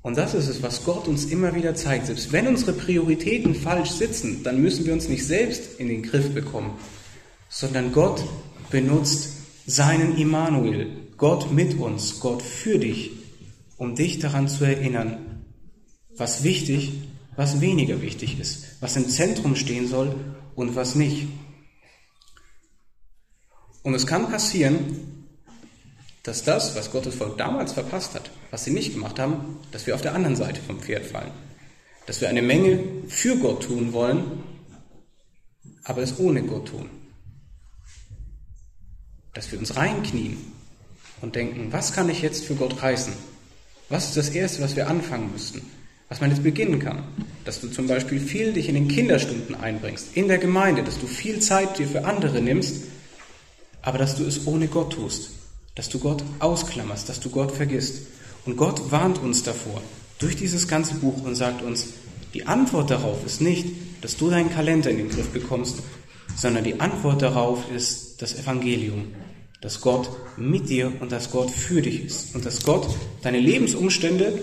[0.03, 2.07] Und das ist es, was Gott uns immer wieder zeigt.
[2.07, 6.33] Selbst wenn unsere Prioritäten falsch sitzen, dann müssen wir uns nicht selbst in den Griff
[6.33, 6.79] bekommen,
[7.49, 8.23] sondern Gott
[8.71, 9.31] benutzt
[9.67, 10.87] seinen Immanuel,
[11.17, 13.11] Gott mit uns, Gott für dich,
[13.79, 15.45] um dich daran zu erinnern,
[16.17, 16.93] was wichtig,
[17.35, 20.15] was weniger wichtig ist, was im Zentrum stehen soll
[20.55, 21.27] und was nicht.
[23.87, 25.25] Und es kann passieren,
[26.25, 29.95] dass das, was Gottes Volk damals verpasst hat, was sie nicht gemacht haben, dass wir
[29.95, 31.31] auf der anderen Seite vom Pferd fallen.
[32.05, 34.43] Dass wir eine Menge für Gott tun wollen,
[35.85, 36.91] aber es ohne Gott tun.
[39.35, 40.37] Dass wir uns reinknien
[41.21, 43.13] und denken, was kann ich jetzt für Gott reißen?
[43.89, 45.63] Was ist das Erste, was wir anfangen müssten?
[46.09, 47.05] Was man jetzt beginnen kann?
[47.45, 51.07] Dass du zum Beispiel viel dich in den Kinderstunden einbringst, in der Gemeinde, dass du
[51.07, 52.96] viel Zeit dir für andere nimmst,
[53.87, 55.31] aber dass du es ohne Gott tust,
[55.75, 58.03] dass du Gott ausklammerst, dass du Gott vergisst.
[58.45, 59.81] Und Gott warnt uns davor
[60.19, 61.89] durch dieses ganze Buch und sagt uns,
[62.35, 63.67] die Antwort darauf ist nicht,
[64.03, 65.79] dass du deinen Kalender in den Griff bekommst
[66.37, 69.15] sondern die Antwort darauf ist das Evangelium,
[69.61, 72.89] dass Gott mit dir und dass Gott für dich ist und dass Gott
[73.23, 74.43] deine Lebensumstände,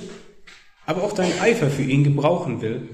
[0.86, 2.89] aber auch deinen Eifer für ihn gebrauchen will,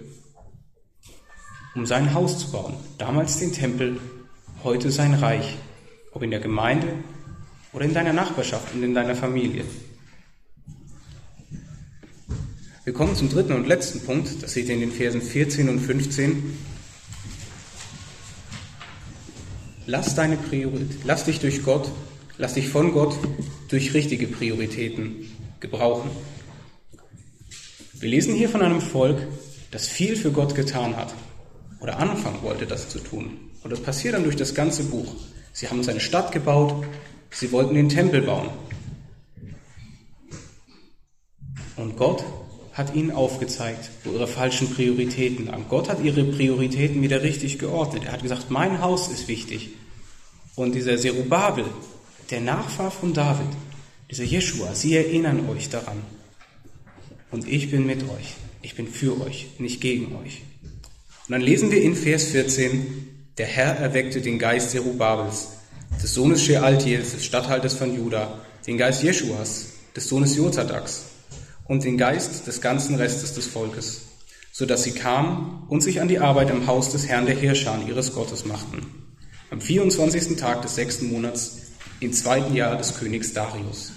[1.76, 2.76] um sein Haus zu bauen.
[2.97, 4.00] Damals den Tempel,
[4.64, 5.58] heute sein Reich,
[6.12, 6.88] ob in der Gemeinde
[7.74, 9.66] oder in deiner Nachbarschaft und in deiner Familie.
[12.84, 15.80] Wir kommen zum dritten und letzten Punkt, das seht ihr in den Versen 14 und
[15.80, 16.57] 15.
[19.86, 21.91] Lass deine Priorität, lass dich durch Gott,
[22.38, 23.16] lass dich von Gott
[23.68, 26.10] durch richtige Prioritäten gebrauchen.
[27.93, 29.20] Wir lesen hier von einem Volk,
[29.72, 31.14] das viel für Gott getan hat
[31.82, 33.38] oder anfangen wollte, das zu tun.
[33.62, 35.14] Und das passiert dann durch das ganze Buch.
[35.54, 36.86] Sie haben seine Stadt gebaut,
[37.32, 38.50] sie wollten den Tempel bauen.
[41.76, 42.24] Und Gott
[42.74, 45.66] hat ihnen aufgezeigt, wo ihre falschen Prioritäten lagen.
[45.70, 48.04] Gott hat ihre Prioritäten wieder richtig geordnet.
[48.06, 49.70] Er hat gesagt, mein Haus ist wichtig.
[50.56, 51.66] Und dieser Serubabel,
[52.30, 53.47] der Nachfahr von David,
[54.10, 56.02] dieser Jeschua, sie erinnern euch daran.
[57.32, 58.36] Und ich bin mit euch.
[58.62, 60.41] Ich bin für euch, nicht gegen euch.
[61.28, 63.09] Und dann lesen wir in Vers 14,
[63.40, 65.54] der Herr erweckte den Geist Zerubabels,
[66.04, 68.38] des Sohnes Shealtiels, des Statthalters von Juda,
[68.68, 71.06] den Geist Jeschuas, des Sohnes Jozadaks
[71.66, 74.02] und den Geist des ganzen Restes des Volkes,
[74.52, 77.80] so dass sie kamen und sich an die Arbeit am Haus des Herrn der Herrscher
[77.88, 78.86] ihres Gottes machten.
[79.52, 80.36] Am 24.
[80.36, 81.60] Tag des sechsten Monats
[82.02, 83.94] im zweiten Jahr des Königs Darius.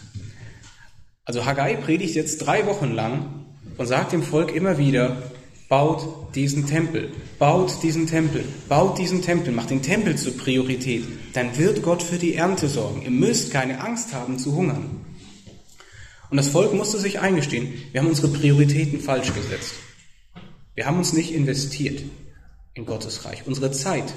[1.24, 5.31] Also Haggai predigt jetzt drei Wochen lang und sagt dem Volk immer wieder,
[5.72, 11.02] baut diesen Tempel, baut diesen Tempel, baut diesen Tempel, macht den Tempel zur Priorität,
[11.32, 13.00] dann wird Gott für die Ernte sorgen.
[13.00, 15.02] Ihr müsst keine Angst haben zu hungern.
[16.28, 19.72] Und das Volk musste sich eingestehen, wir haben unsere Prioritäten falsch gesetzt.
[20.74, 22.02] Wir haben uns nicht investiert
[22.74, 23.46] in Gottes Reich.
[23.46, 24.12] Unsere Zeit,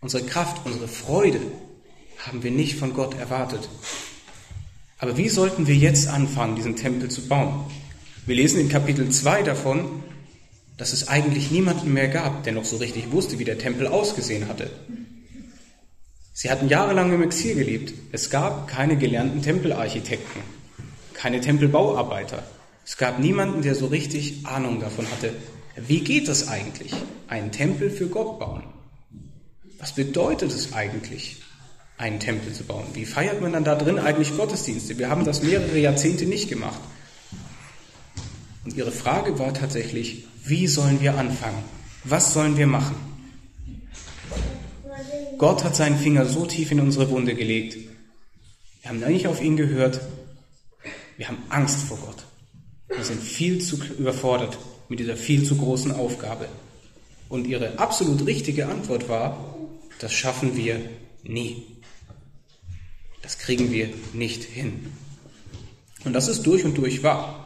[0.00, 1.40] unsere Kraft, unsere Freude
[2.24, 3.68] haben wir nicht von Gott erwartet.
[4.98, 7.64] Aber wie sollten wir jetzt anfangen, diesen Tempel zu bauen?
[8.24, 10.04] Wir lesen in Kapitel 2 davon,
[10.80, 14.48] dass es eigentlich niemanden mehr gab, der noch so richtig wusste, wie der Tempel ausgesehen
[14.48, 14.70] hatte.
[16.32, 17.92] Sie hatten jahrelang im Exil gelebt.
[18.12, 20.40] Es gab keine gelernten Tempelarchitekten,
[21.12, 22.44] keine Tempelbauarbeiter.
[22.86, 25.34] Es gab niemanden, der so richtig Ahnung davon hatte,
[25.76, 26.94] wie geht es eigentlich,
[27.28, 28.62] einen Tempel für Gott bauen?
[29.78, 31.42] Was bedeutet es eigentlich,
[31.98, 32.86] einen Tempel zu bauen?
[32.94, 34.96] Wie feiert man dann da drin eigentlich Gottesdienste?
[34.96, 36.80] Wir haben das mehrere Jahrzehnte nicht gemacht.
[38.64, 41.62] Und ihre Frage war tatsächlich, wie sollen wir anfangen?
[42.04, 42.96] Was sollen wir machen?
[45.38, 47.76] Gott hat seinen Finger so tief in unsere Wunde gelegt.
[48.82, 50.00] Wir haben nicht auf ihn gehört.
[51.16, 52.24] Wir haben Angst vor Gott.
[52.88, 54.58] Wir sind viel zu überfordert
[54.88, 56.48] mit dieser viel zu großen Aufgabe.
[57.28, 59.54] Und ihre absolut richtige Antwort war,
[60.00, 60.80] das schaffen wir
[61.22, 61.62] nie.
[63.22, 64.92] Das kriegen wir nicht hin.
[66.04, 67.39] Und das ist durch und durch wahr.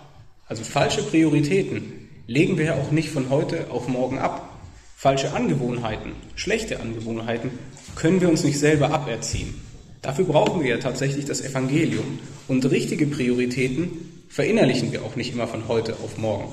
[0.46, 4.50] Also falsche Prioritäten legen wir ja auch nicht von heute auf morgen ab.
[4.96, 7.50] Falsche Angewohnheiten, schlechte Angewohnheiten
[7.94, 9.54] können wir uns nicht selber aberziehen.
[10.02, 12.18] Dafür brauchen wir ja tatsächlich das Evangelium.
[12.46, 16.52] Und richtige Prioritäten verinnerlichen wir auch nicht immer von heute auf morgen.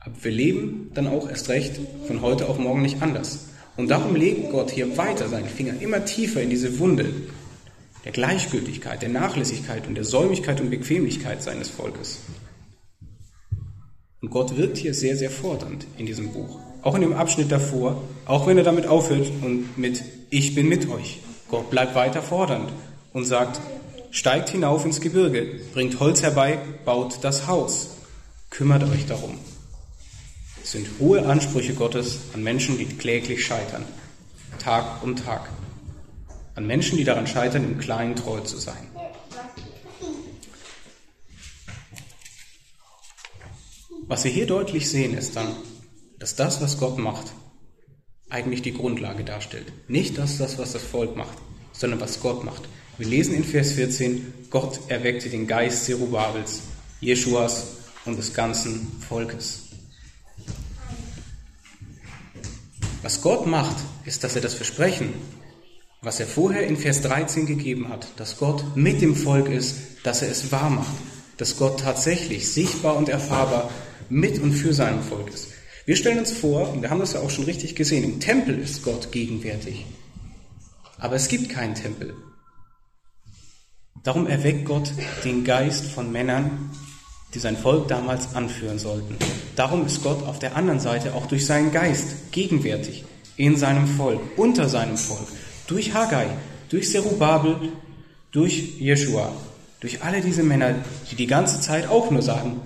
[0.00, 3.48] Aber wir leben dann auch erst recht von heute auf morgen nicht anders.
[3.78, 7.06] Und darum legt Gott hier weiter seinen Finger immer tiefer in diese Wunde
[8.04, 12.18] der Gleichgültigkeit, der Nachlässigkeit und der Säumigkeit und Bequemlichkeit seines Volkes.
[14.22, 16.60] Und Gott wirkt hier sehr, sehr fordernd in diesem Buch.
[16.82, 20.88] Auch in dem Abschnitt davor, auch wenn er damit aufhört und mit Ich bin mit
[20.88, 21.18] euch.
[21.48, 22.72] Gott bleibt weiter fordernd
[23.12, 23.60] und sagt,
[24.12, 27.96] steigt hinauf ins Gebirge, bringt Holz herbei, baut das Haus,
[28.48, 29.38] kümmert euch darum.
[30.62, 33.84] Es sind hohe Ansprüche Gottes an Menschen, die kläglich scheitern,
[34.60, 35.50] Tag um Tag.
[36.54, 38.91] An Menschen, die daran scheitern, im Kleinen treu zu sein.
[44.12, 45.56] Was wir hier deutlich sehen, ist dann,
[46.18, 47.32] dass das, was Gott macht,
[48.28, 49.72] eigentlich die Grundlage darstellt.
[49.88, 51.38] Nicht das, das, was das Volk macht,
[51.72, 52.60] sondern was Gott macht.
[52.98, 56.60] Wir lesen in Vers 14, Gott erweckte den Geist Zerubabels,
[57.00, 57.68] Jeschuas
[58.04, 59.68] und des ganzen Volkes.
[63.00, 65.14] Was Gott macht, ist, dass er das Versprechen,
[66.02, 70.20] was er vorher in Vers 13 gegeben hat, dass Gott mit dem Volk ist, dass
[70.20, 70.96] er es wahr macht,
[71.38, 73.70] dass Gott tatsächlich sichtbar und erfahrbar
[74.08, 75.48] mit und für sein Volk ist.
[75.84, 78.58] Wir stellen uns vor, und wir haben das ja auch schon richtig gesehen, im Tempel
[78.58, 79.84] ist Gott gegenwärtig.
[80.98, 82.14] Aber es gibt keinen Tempel.
[84.04, 84.92] Darum erweckt Gott
[85.24, 86.70] den Geist von Männern,
[87.34, 89.16] die sein Volk damals anführen sollten.
[89.56, 93.04] Darum ist Gott auf der anderen Seite auch durch seinen Geist gegenwärtig.
[93.36, 95.26] in seinem Volk, unter seinem Volk,
[95.66, 96.26] durch Haggai,
[96.68, 97.72] durch Zerubabel,
[98.30, 99.32] durch Jeschua,
[99.80, 100.74] durch alle diese Männer,
[101.10, 102.60] die die ganze Zeit auch nur sagen,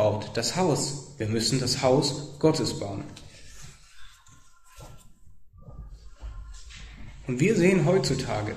[0.00, 1.12] baut das Haus.
[1.18, 3.04] Wir müssen das Haus Gottes bauen.
[7.26, 8.54] Und wir sehen heutzutage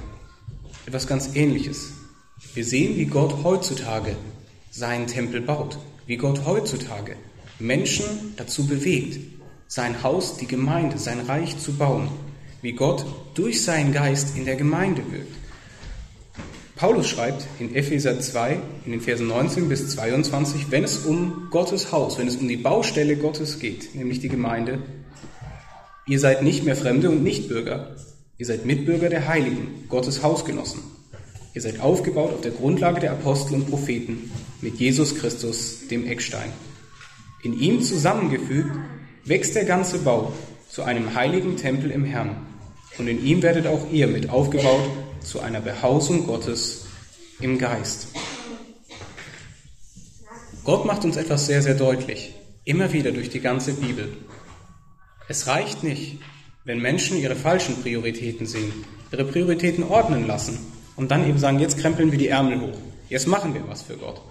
[0.86, 1.92] etwas ganz Ähnliches.
[2.54, 4.16] Wir sehen, wie Gott heutzutage
[4.72, 7.18] seinen Tempel baut, wie Gott heutzutage
[7.60, 9.20] Menschen dazu bewegt,
[9.68, 12.08] sein Haus, die Gemeinde, sein Reich zu bauen,
[12.62, 15.36] wie Gott durch seinen Geist in der Gemeinde wirkt.
[16.76, 21.92] Paulus schreibt in Epheser 2, in den Versen 19 bis 22, wenn es um Gottes
[21.92, 24.80] Haus, wenn es um die Baustelle Gottes geht, nämlich die Gemeinde,
[26.08, 27.96] ihr seid nicht mehr Fremde und Nichtbürger,
[28.40, 30.82] ihr seid Mitbürger der Heiligen, Gottes Hausgenossen.
[31.54, 36.52] Ihr seid aufgebaut auf der Grundlage der Apostel und Propheten mit Jesus Christus, dem Eckstein.
[37.44, 38.72] In ihm zusammengefügt
[39.26, 40.34] wächst der ganze Bau
[40.68, 42.36] zu einem heiligen Tempel im Herrn.
[42.98, 44.90] Und in ihm werdet auch ihr mit aufgebaut
[45.24, 46.86] zu einer Behausung Gottes
[47.40, 48.08] im Geist.
[50.64, 54.16] Gott macht uns etwas sehr, sehr deutlich, immer wieder durch die ganze Bibel.
[55.28, 56.20] Es reicht nicht,
[56.64, 58.72] wenn Menschen ihre falschen Prioritäten sehen,
[59.12, 60.60] ihre Prioritäten ordnen lassen
[60.96, 62.78] und dann eben sagen, jetzt krempeln wir die Ärmel hoch,
[63.10, 64.22] jetzt machen wir was für Gott.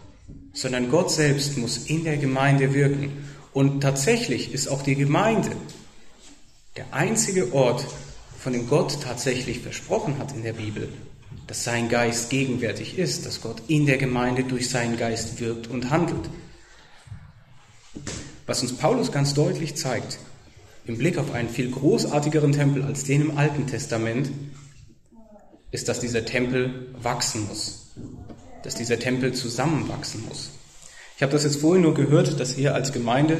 [0.55, 3.25] Sondern Gott selbst muss in der Gemeinde wirken.
[3.53, 5.51] Und tatsächlich ist auch die Gemeinde
[6.77, 7.87] der einzige Ort,
[8.43, 10.89] von dem Gott tatsächlich versprochen hat in der Bibel,
[11.47, 15.91] dass sein Geist gegenwärtig ist, dass Gott in der Gemeinde durch seinen Geist wirkt und
[15.91, 16.29] handelt.
[18.45, 20.19] Was uns Paulus ganz deutlich zeigt,
[20.87, 24.33] im Blick auf einen viel großartigeren Tempel als den im Alten Testament,
[25.71, 27.93] ist, dass dieser Tempel wachsen muss,
[28.65, 30.51] dass dieser Tempel zusammenwachsen muss.
[31.17, 33.39] Ich habe das jetzt vorhin nur gehört, dass ihr als Gemeinde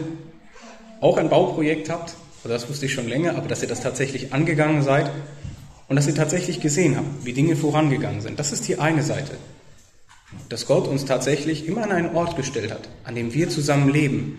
[1.01, 4.33] auch ein Bauprojekt habt, oder das wusste ich schon länger, aber dass ihr das tatsächlich
[4.33, 5.11] angegangen seid
[5.89, 8.39] und dass ihr tatsächlich gesehen habt, wie Dinge vorangegangen sind.
[8.39, 9.37] Das ist die eine Seite.
[10.49, 14.39] Dass Gott uns tatsächlich immer an einen Ort gestellt hat, an dem wir zusammen leben.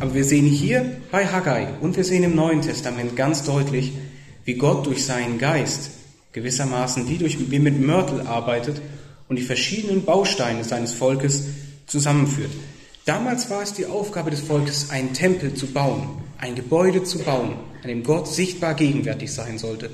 [0.00, 3.92] Aber wir sehen hier bei Haggai und wir sehen im Neuen Testament ganz deutlich,
[4.44, 5.90] wie Gott durch seinen Geist
[6.32, 8.80] gewissermaßen wie, durch, wie mit Mörtel arbeitet
[9.28, 11.44] und die verschiedenen Bausteine seines Volkes
[11.86, 12.50] zusammenführt.
[13.04, 16.08] Damals war es die Aufgabe des Volkes, einen Tempel zu bauen,
[16.40, 19.90] ein Gebäude zu bauen, an dem Gott sichtbar gegenwärtig sein sollte.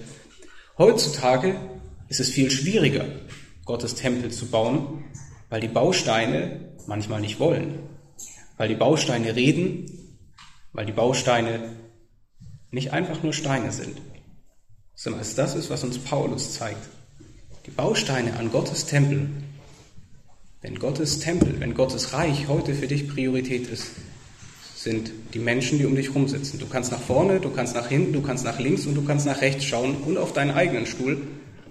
[0.78, 1.60] Heutzutage
[2.08, 3.06] ist es viel schwieriger,
[3.64, 5.04] Gottes Tempel zu bauen,
[5.48, 7.78] weil die Bausteine manchmal nicht wollen,
[8.56, 9.90] weil die Bausteine reden,
[10.72, 11.76] weil die Bausteine
[12.70, 13.96] nicht einfach nur Steine sind
[14.96, 16.88] sondern als das ist, was uns Paulus zeigt.
[17.66, 19.28] Die Bausteine an Gottes Tempel.
[20.62, 23.88] Wenn Gottes Tempel, wenn Gottes Reich heute für dich Priorität ist,
[24.86, 26.60] sind die Menschen, die um dich rumsitzen.
[26.60, 29.26] Du kannst nach vorne, du kannst nach hinten, du kannst nach links und du kannst
[29.26, 31.22] nach rechts schauen und auf deinen eigenen Stuhl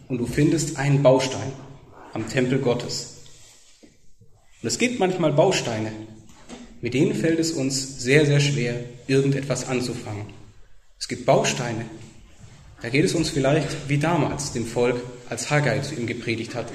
[0.10, 1.54] und du findest einen Baustein
[2.12, 3.22] am Tempel Gottes.
[4.62, 5.94] Und es gibt manchmal Bausteine,
[6.82, 10.26] mit denen fällt es uns sehr, sehr schwer, irgendetwas anzufangen.
[11.00, 11.86] Es gibt Bausteine,
[12.82, 16.68] da geht es uns vielleicht wie damals dem Volk, als Haggai zu ihm gepredigt hat.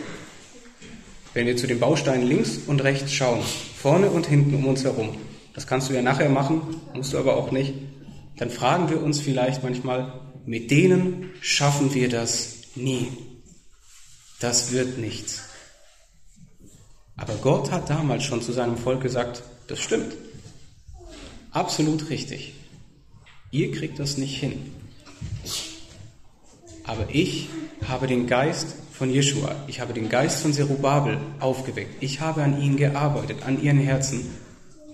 [1.34, 3.42] Wenn wir zu den Bausteinen links und rechts schauen,
[3.76, 5.18] vorne und hinten um uns herum,
[5.60, 6.62] das kannst du ja nachher machen,
[6.94, 7.74] musst du aber auch nicht,
[8.38, 13.08] dann fragen wir uns vielleicht manchmal, mit denen schaffen wir das nie.
[14.40, 15.42] Das wird nichts.
[17.18, 20.14] Aber Gott hat damals schon zu seinem Volk gesagt, das stimmt.
[21.50, 22.54] Absolut richtig.
[23.50, 24.72] Ihr kriegt das nicht hin.
[26.84, 27.50] Aber ich
[27.86, 32.02] habe den Geist von Jeschua, ich habe den Geist von Zerubabel aufgeweckt.
[32.02, 34.49] Ich habe an ihnen gearbeitet, an ihren Herzen.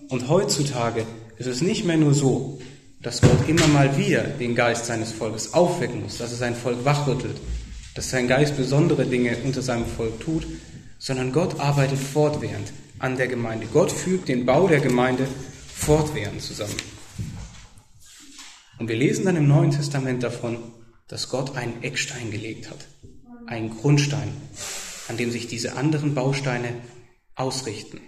[0.08, 1.04] Und heutzutage
[1.38, 2.60] ist es nicht mehr nur so,
[3.02, 6.84] dass Gott immer mal wieder den Geist seines Volkes aufwecken muss, dass er sein Volk
[6.84, 7.36] wachrüttelt,
[7.94, 10.46] dass sein Geist besondere Dinge unter seinem Volk tut,
[10.98, 13.66] sondern Gott arbeitet fortwährend an der Gemeinde.
[13.72, 15.26] Gott fügt den Bau der Gemeinde
[15.74, 16.76] fortwährend zusammen.
[18.78, 20.58] Und wir lesen dann im Neuen Testament davon,
[21.08, 22.86] dass Gott einen Eckstein gelegt hat,
[23.46, 24.28] einen Grundstein,
[25.08, 26.68] an dem sich diese anderen Bausteine
[27.34, 28.00] ausrichten.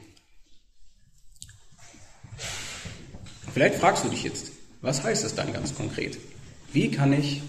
[3.58, 4.52] Vielleicht fragst du dich jetzt,
[4.82, 6.16] was heißt das dann ganz konkret?
[6.72, 7.42] Wie kann ich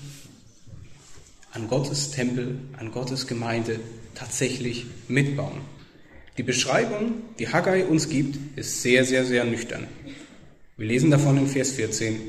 [1.52, 3.80] an Gottes Tempel, an Gottes Gemeinde
[4.16, 5.62] tatsächlich mitbauen?
[6.40, 9.86] Die Beschreibung, die Haggai uns gibt, ist sehr, sehr, sehr nüchtern.
[10.78, 12.20] Wir lesen davon in Vers 14.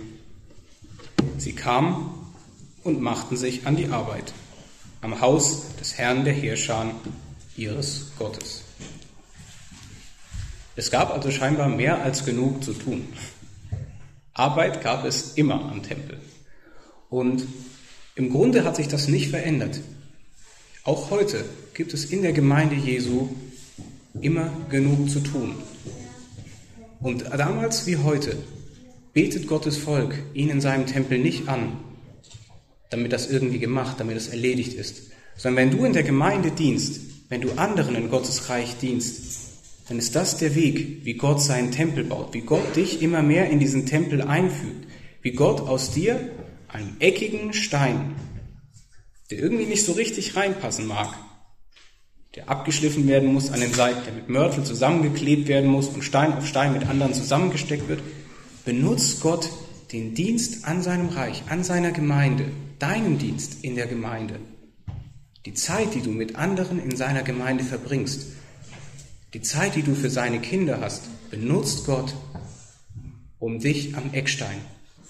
[1.38, 2.34] Sie kam
[2.84, 4.34] und machten sich an die Arbeit
[5.00, 6.90] am Haus des Herrn der Heerscharen
[7.56, 8.62] ihres Gottes.
[10.76, 13.08] Es gab also scheinbar mehr als genug zu tun.
[14.34, 16.18] Arbeit gab es immer am Tempel.
[17.08, 17.44] Und
[18.14, 19.80] im Grunde hat sich das nicht verändert.
[20.84, 23.28] Auch heute gibt es in der Gemeinde Jesu
[24.20, 25.54] immer genug zu tun.
[27.00, 28.36] Und damals wie heute
[29.12, 31.78] betet Gottes Volk ihn in seinem Tempel nicht an,
[32.90, 37.00] damit das irgendwie gemacht, damit es erledigt ist, sondern wenn du in der Gemeinde dienst,
[37.28, 39.39] wenn du anderen in Gottes Reich dienst,
[39.90, 43.50] dann ist das der Weg, wie Gott seinen Tempel baut, wie Gott dich immer mehr
[43.50, 44.86] in diesen Tempel einfügt,
[45.20, 46.30] wie Gott aus dir,
[46.68, 48.14] einem eckigen Stein,
[49.32, 51.12] der irgendwie nicht so richtig reinpassen mag,
[52.36, 56.34] der abgeschliffen werden muss an den Seiten, der mit Mörtel zusammengeklebt werden muss und Stein
[56.34, 58.00] auf Stein mit anderen zusammengesteckt wird,
[58.64, 59.50] benutzt Gott
[59.90, 62.44] den Dienst an seinem Reich, an seiner Gemeinde,
[62.78, 64.38] deinen Dienst in der Gemeinde,
[65.46, 68.36] die Zeit, die du mit anderen in seiner Gemeinde verbringst,
[69.32, 72.14] die Zeit, die du für seine Kinder hast, benutzt Gott,
[73.38, 74.58] um dich am Eckstein,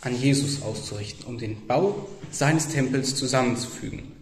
[0.03, 4.13] an Jesus auszurichten, um den Bau seines Tempels zusammenzufügen.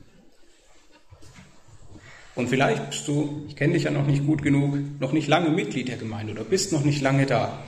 [2.37, 5.51] Und vielleicht bist du, ich kenne dich ja noch nicht gut genug, noch nicht lange
[5.51, 7.65] Mitglied der Gemeinde oder bist noch nicht lange da.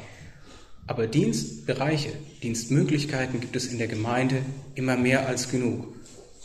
[0.87, 2.13] Aber Dienstbereiche,
[2.43, 4.43] Dienstmöglichkeiten gibt es in der Gemeinde
[4.77, 5.89] immer mehr als genug.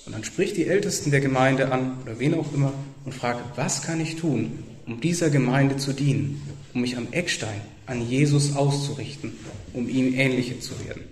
[0.07, 2.73] Und dann sprich die Ältesten der Gemeinde an oder wen auch immer
[3.05, 6.41] und frage, was kann ich tun, um dieser Gemeinde zu dienen,
[6.73, 9.33] um mich am Eckstein an Jesus auszurichten,
[9.73, 11.03] um ihm ähnlicher zu werden.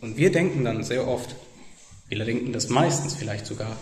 [0.00, 1.34] Und wir denken dann sehr oft,
[2.08, 3.76] wir denken das meistens vielleicht sogar,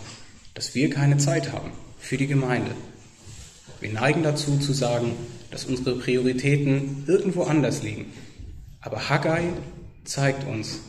[0.53, 2.71] dass wir keine Zeit haben für die Gemeinde.
[3.81, 5.11] Wir neigen dazu zu sagen,
[5.51, 8.13] dass unsere Prioritäten irgendwo anders liegen.
[8.79, 9.43] Aber Haggai
[10.05, 10.79] zeigt uns,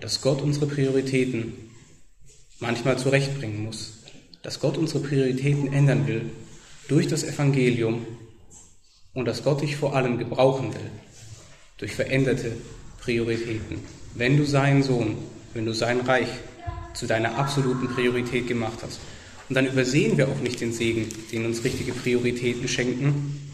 [0.00, 1.54] dass Gott unsere Prioritäten
[2.60, 3.97] manchmal zurechtbringen muss,
[4.42, 6.30] dass Gott unsere Prioritäten ändern will
[6.88, 8.06] durch das Evangelium
[9.14, 10.90] und dass Gott dich vor allem gebrauchen will
[11.78, 12.52] durch veränderte
[13.00, 13.80] Prioritäten.
[14.14, 15.16] Wenn du seinen Sohn,
[15.54, 16.28] wenn du sein Reich
[16.94, 18.98] zu deiner absoluten Priorität gemacht hast.
[19.48, 23.52] Und dann übersehen wir auch nicht den Segen, den uns richtige Prioritäten schenken,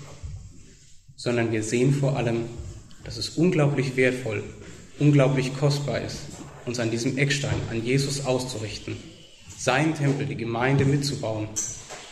[1.14, 2.46] sondern wir sehen vor allem,
[3.04, 4.42] dass es unglaublich wertvoll,
[4.98, 6.20] unglaublich kostbar ist,
[6.64, 8.96] uns an diesem Eckstein, an Jesus auszurichten
[9.64, 11.48] seinen Tempel, die Gemeinde mitzubauen,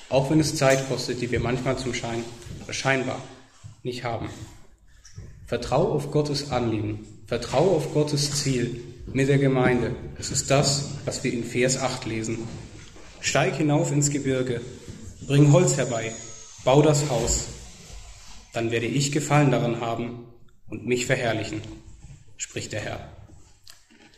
[0.09, 2.25] auch wenn es Zeit kostet, die wir manchmal zum Schein
[2.65, 3.21] oder scheinbar
[3.83, 4.31] nicht haben.
[5.47, 8.81] Vertrau auf Gottes Anliegen, vertrau auf Gottes Ziel
[9.13, 9.95] mit der Gemeinde.
[10.19, 12.39] Es ist das, was wir in Vers 8 lesen.
[13.21, 14.63] Steig hinauf ins Gebirge,
[15.27, 16.11] bring Holz herbei,
[16.65, 17.49] bau das Haus,
[18.55, 20.25] dann werde ich Gefallen daran haben
[20.71, 21.61] und mich verherrlichen,
[22.39, 23.09] spricht der Herr.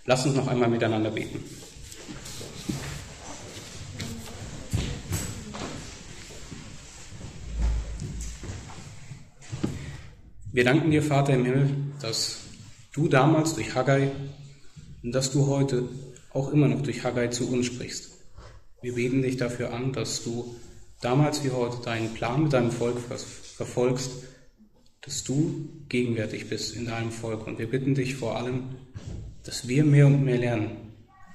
[0.05, 1.43] Lass uns noch einmal miteinander beten.
[10.55, 11.69] Wir danken dir, Vater im Himmel,
[12.01, 12.43] dass
[12.93, 14.13] du damals durch Haggai
[15.03, 15.89] und dass du heute
[16.31, 18.11] auch immer noch durch Haggai zu uns sprichst.
[18.81, 20.55] Wir beten dich dafür an, dass du
[21.01, 24.13] damals wie heute deinen Plan mit deinem Volk verfolgst,
[25.01, 27.49] dass du gegenwärtig bist in deinem Volk.
[27.49, 28.77] Und wir bitten dich vor allem,
[29.43, 30.77] dass wir mehr und mehr lernen,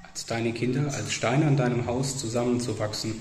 [0.09, 3.15] als deine Kinder, als Steine an deinem Haus zusammenzuwachsen,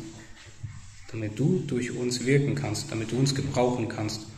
[1.10, 4.28] damit du durch uns wirken kannst, damit du uns gebrauchen kannst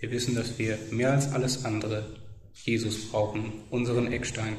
[0.00, 2.06] wir wissen, dass wir mehr als alles andere
[2.54, 4.56] Jesus brauchen, unseren Eckstein.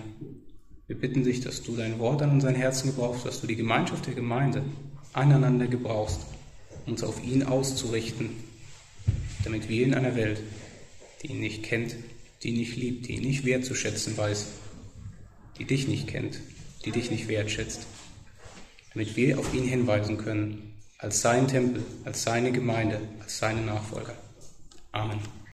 [0.88, 4.06] Wir bitten dich, dass du dein Wort an unseren Herzen gebrauchst, dass du die Gemeinschaft
[4.06, 4.64] der Gemeinde
[5.14, 6.20] aneinander gebrauchst,
[6.86, 8.30] uns auf ihn auszurichten,
[9.44, 10.42] damit wir in einer Welt,
[11.22, 11.96] die ihn nicht kennt,
[12.44, 14.48] die ihn nicht liebt, die ihn nicht wertzuschätzen weiß,
[15.58, 16.40] die dich nicht kennt,
[16.86, 17.88] die dich nicht wertschätzt,
[18.94, 24.16] damit wir auf ihn hinweisen können, als sein Tempel, als seine Gemeinde, als seine Nachfolger.
[24.94, 25.41] Amen.